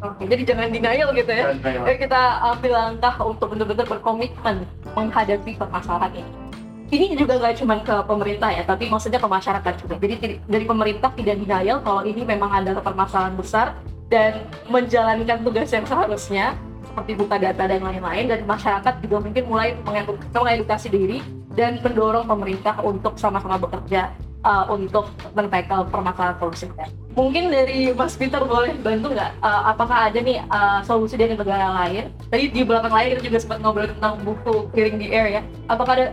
Oke, 0.00 0.24
jadi 0.24 0.42
jangan 0.48 0.72
denial 0.72 1.12
gitu 1.12 1.28
ya. 1.28 1.52
Jadi 1.60 1.98
kita 2.00 2.22
ambil 2.56 2.72
langkah 2.72 3.14
untuk 3.20 3.52
benar-benar 3.52 3.84
berkomitmen 3.84 4.64
menghadapi 4.96 5.60
permasalahan 5.60 6.24
ini. 6.24 6.49
Ini 6.90 7.14
juga 7.14 7.38
nggak 7.38 7.54
cuma 7.62 7.78
ke 7.78 7.94
pemerintah 8.02 8.50
ya, 8.50 8.66
tapi 8.66 8.90
maksudnya 8.90 9.22
ke 9.22 9.30
masyarakat 9.30 9.74
juga. 9.78 9.94
Jadi 10.02 10.42
dari 10.42 10.64
pemerintah 10.66 11.14
tidak 11.14 11.38
denial 11.38 11.78
kalau 11.86 12.02
ini 12.02 12.26
memang 12.26 12.50
ada 12.50 12.74
permasalahan 12.82 13.38
besar 13.38 13.78
dan 14.10 14.42
menjalankan 14.66 15.38
tugas 15.46 15.70
yang 15.70 15.86
seharusnya 15.86 16.58
seperti 16.82 17.14
buka 17.14 17.38
data 17.38 17.62
dan 17.70 17.78
lain-lain 17.86 18.26
dan 18.26 18.42
masyarakat 18.42 18.98
juga 19.06 19.16
mungkin 19.22 19.44
mulai 19.46 19.78
mengedu- 19.86 20.18
mengedukasi 20.34 20.90
diri 20.90 21.22
dan 21.54 21.78
mendorong 21.78 22.26
pemerintah 22.26 22.74
untuk 22.82 23.14
sama-sama 23.14 23.54
bekerja 23.54 24.10
uh, 24.42 24.66
untuk 24.66 25.14
men-tackle 25.38 25.86
permasalahan 25.86 26.36
polusi. 26.42 26.66
Mungkin 27.14 27.54
dari 27.54 27.94
Mas 27.94 28.18
Peter 28.18 28.42
boleh 28.42 28.74
bantu 28.82 29.14
nggak? 29.14 29.30
uh, 29.42 29.70
apakah 29.70 30.10
ada 30.10 30.18
nih 30.18 30.42
uh, 30.50 30.82
solusi 30.82 31.14
dari 31.14 31.38
negara 31.38 31.86
lain? 31.86 32.10
Tadi 32.30 32.50
di 32.50 32.62
belakang 32.66 32.90
layar 32.90 33.18
kita 33.18 33.22
juga 33.30 33.38
sempat 33.38 33.58
ngobrol 33.62 33.86
tentang 33.86 34.18
buku 34.26 34.70
Clearing 34.74 34.98
the 34.98 35.08
Air 35.14 35.26
ya. 35.38 35.42
Apakah 35.70 35.94
ada 35.94 36.06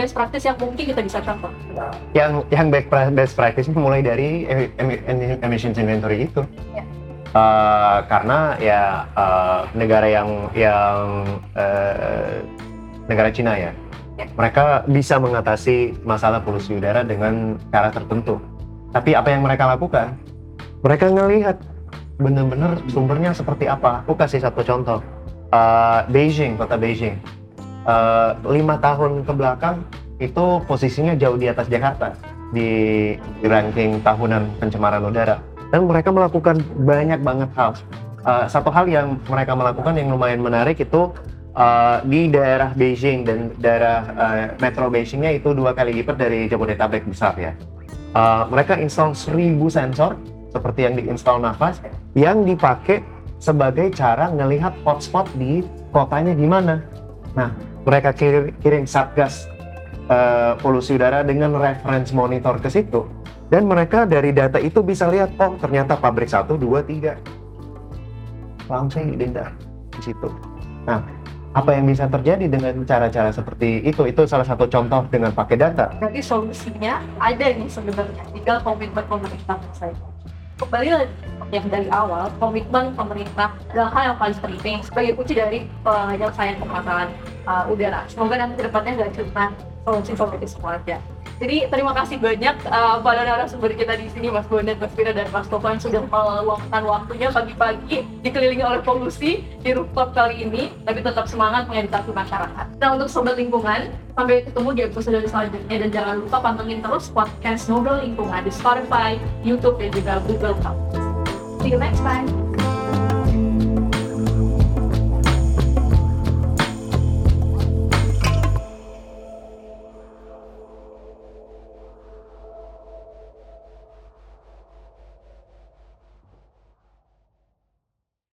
best 0.00 0.16
practice 0.16 0.48
yang 0.48 0.56
mungkin 0.56 0.84
kita 0.88 1.00
bisa 1.04 1.20
contoh? 1.20 1.52
yang 2.16 2.40
yang 2.48 2.72
best 3.12 3.36
practice 3.36 3.68
mulai 3.68 4.00
dari 4.00 4.48
em- 4.48 4.72
em- 4.80 5.04
em- 5.04 5.40
emissions 5.44 5.76
inventory 5.76 6.24
itu 6.24 6.40
Eh, 7.30 7.98
karena 8.10 8.58
ya 8.58 9.06
eh, 9.14 9.60
negara 9.78 10.10
yang 10.10 10.50
yang 10.50 11.22
eh, 11.54 12.42
negara 13.06 13.30
Cina 13.30 13.54
ya, 13.54 13.70
Ya. 14.18 14.26
mereka 14.34 14.82
bisa 14.90 15.14
mengatasi 15.22 15.94
masalah 16.02 16.42
polusi 16.42 16.74
udara 16.74 17.06
dengan 17.06 17.54
cara 17.70 17.94
tertentu. 17.94 18.42
Tapi 18.90 19.14
apa 19.14 19.30
yang 19.30 19.46
mereka 19.46 19.70
lakukan? 19.70 20.18
Mereka 20.82 21.06
ngelihat 21.14 21.62
benar-benar 22.18 22.82
sumbernya 22.90 23.30
seperti 23.30 23.70
apa. 23.70 24.02
Aku 24.02 24.18
kasih 24.18 24.42
satu 24.42 24.66
contoh. 24.66 24.98
Eh, 25.54 26.00
Beijing, 26.10 26.58
kota 26.58 26.74
Beijing, 26.74 27.14
Eh, 27.90 28.30
lima 28.46 28.78
tahun 28.78 29.26
ke 29.26 29.32
belakang 29.34 29.82
itu 30.22 30.62
posisinya 30.68 31.18
jauh 31.18 31.34
di 31.34 31.50
atas 31.50 31.66
Jakarta 31.66 32.14
di 32.54 32.68
ranking 33.42 33.98
tahunan 34.04 34.62
pencemaran 34.62 35.02
udara 35.02 35.42
dan 35.74 35.90
mereka 35.90 36.14
melakukan 36.14 36.62
banyak 36.86 37.18
banget 37.22 37.50
hal. 37.58 37.74
Uh, 38.20 38.44
satu 38.44 38.68
hal 38.68 38.84
yang 38.84 39.16
mereka 39.32 39.56
melakukan 39.56 39.96
yang 39.96 40.12
lumayan 40.12 40.44
menarik 40.44 40.76
itu 40.76 41.08
uh, 41.56 42.04
di 42.04 42.28
daerah 42.28 42.68
Beijing 42.76 43.24
dan 43.24 43.48
daerah 43.56 43.98
uh, 44.12 44.44
metro 44.60 44.92
Beijingnya 44.92 45.40
itu 45.40 45.56
dua 45.56 45.72
kali 45.72 46.04
lipat 46.04 46.20
dari 46.20 46.44
Jabodetabek 46.52 47.08
besar 47.08 47.32
ya. 47.40 47.56
Uh, 48.12 48.44
mereka 48.52 48.76
install 48.76 49.16
1000 49.16 49.56
sensor 49.72 50.20
seperti 50.52 50.84
yang 50.84 51.00
diinstal 51.00 51.40
Nafas 51.40 51.80
yang 52.12 52.44
dipakai 52.44 53.00
sebagai 53.40 53.88
cara 53.96 54.28
melihat 54.28 54.76
hotspot 54.84 55.24
di 55.40 55.64
kotanya 55.88 56.36
di 56.36 56.44
mana. 56.44 56.84
Nah, 57.32 57.69
mereka 57.84 58.12
kirim, 58.12 58.52
kirim 58.60 58.84
satgas 58.84 59.48
uh, 60.10 60.56
polusi 60.60 60.96
udara 60.96 61.24
dengan 61.24 61.56
reference 61.56 62.12
monitor 62.12 62.60
ke 62.60 62.68
situ 62.68 63.08
dan 63.50 63.66
mereka 63.66 64.06
dari 64.06 64.30
data 64.30 64.62
itu 64.62 64.80
bisa 64.80 65.10
lihat 65.10 65.34
oh 65.42 65.58
ternyata 65.58 65.98
pabrik 65.98 66.30
1, 66.30 66.46
2, 66.46 66.60
3 66.60 68.70
langsung 68.70 69.10
didenda 69.10 69.50
di 69.98 70.00
situ. 70.06 70.30
Nah, 70.86 71.02
apa 71.50 71.74
yang 71.74 71.90
bisa 71.90 72.06
terjadi 72.06 72.46
dengan 72.46 72.86
cara-cara 72.86 73.34
seperti 73.34 73.82
itu? 73.82 74.06
Itu 74.06 74.22
salah 74.30 74.46
satu 74.46 74.70
contoh 74.70 75.02
dengan 75.10 75.34
pakai 75.34 75.58
data. 75.58 75.90
Berarti 75.98 76.22
solusinya 76.22 77.02
ada 77.18 77.50
nih 77.50 77.66
sebenarnya, 77.66 78.22
tinggal 78.30 78.62
komitmen 78.62 79.02
pemerintah 79.10 79.58
saya. 79.74 80.09
Kembali 80.60 80.92
lagi 80.92 81.16
yang 81.56 81.66
dari 81.72 81.88
awal, 81.88 82.28
komitmen 82.36 82.92
pemerintah 82.92 83.56
adalah 83.72 83.90
hal 83.96 84.02
yang 84.12 84.18
paling 84.20 84.38
penting 84.44 84.76
sebagai 84.84 85.16
kunci 85.16 85.32
dari 85.32 85.64
penyelesaian 85.80 86.60
permasalahan 86.60 87.08
uh, 87.48 87.64
udara. 87.72 88.04
Semoga 88.12 88.36
nanti 88.36 88.60
ke 88.60 88.68
depannya 88.68 88.92
nggak 89.00 89.12
cuma 89.16 89.56
solusi-solusi 89.88 90.46
semua 90.52 90.76
aja. 90.76 91.00
Jadi 91.40 91.72
terima 91.72 91.96
kasih 91.96 92.20
banyak 92.20 92.68
uh, 92.68 93.00
pada 93.00 93.24
narasumber 93.24 93.72
kita 93.72 93.96
di 93.96 94.12
sini 94.12 94.28
Mas 94.28 94.44
Bondet, 94.44 94.76
Mas 94.76 94.92
Fira, 94.92 95.16
dan 95.16 95.24
Mas 95.32 95.48
Topan 95.48 95.80
sudah 95.80 96.04
meluangkan 96.04 96.84
waktunya 96.84 97.32
pagi-pagi 97.32 98.04
dikelilingi 98.20 98.60
oleh 98.60 98.84
polusi 98.84 99.40
di 99.64 99.70
rooftop 99.72 100.12
kali 100.12 100.44
ini, 100.44 100.68
tapi 100.84 101.00
tetap 101.00 101.24
semangat 101.24 101.64
mengedukasi 101.72 102.12
masyarakat. 102.12 102.66
Nah 102.76 102.88
untuk 102.92 103.08
sobat 103.08 103.40
lingkungan, 103.40 103.88
sampai 104.12 104.44
ketemu 104.44 104.68
di 104.76 104.80
episode 104.84 105.24
selanjutnya 105.24 105.76
dan 105.80 105.88
jangan 105.88 106.14
lupa 106.20 106.38
pantengin 106.44 106.84
terus 106.84 107.08
podcast 107.08 107.72
Ngobrol 107.72 108.04
Lingkungan 108.04 108.44
di 108.44 108.52
Spotify, 108.52 109.16
YouTube, 109.40 109.80
dan 109.80 109.88
juga 109.96 110.12
Google 110.28 110.54
Podcast. 110.60 111.08
See 111.64 111.72
you 111.72 111.80
next 111.80 112.04
time. 112.04 112.49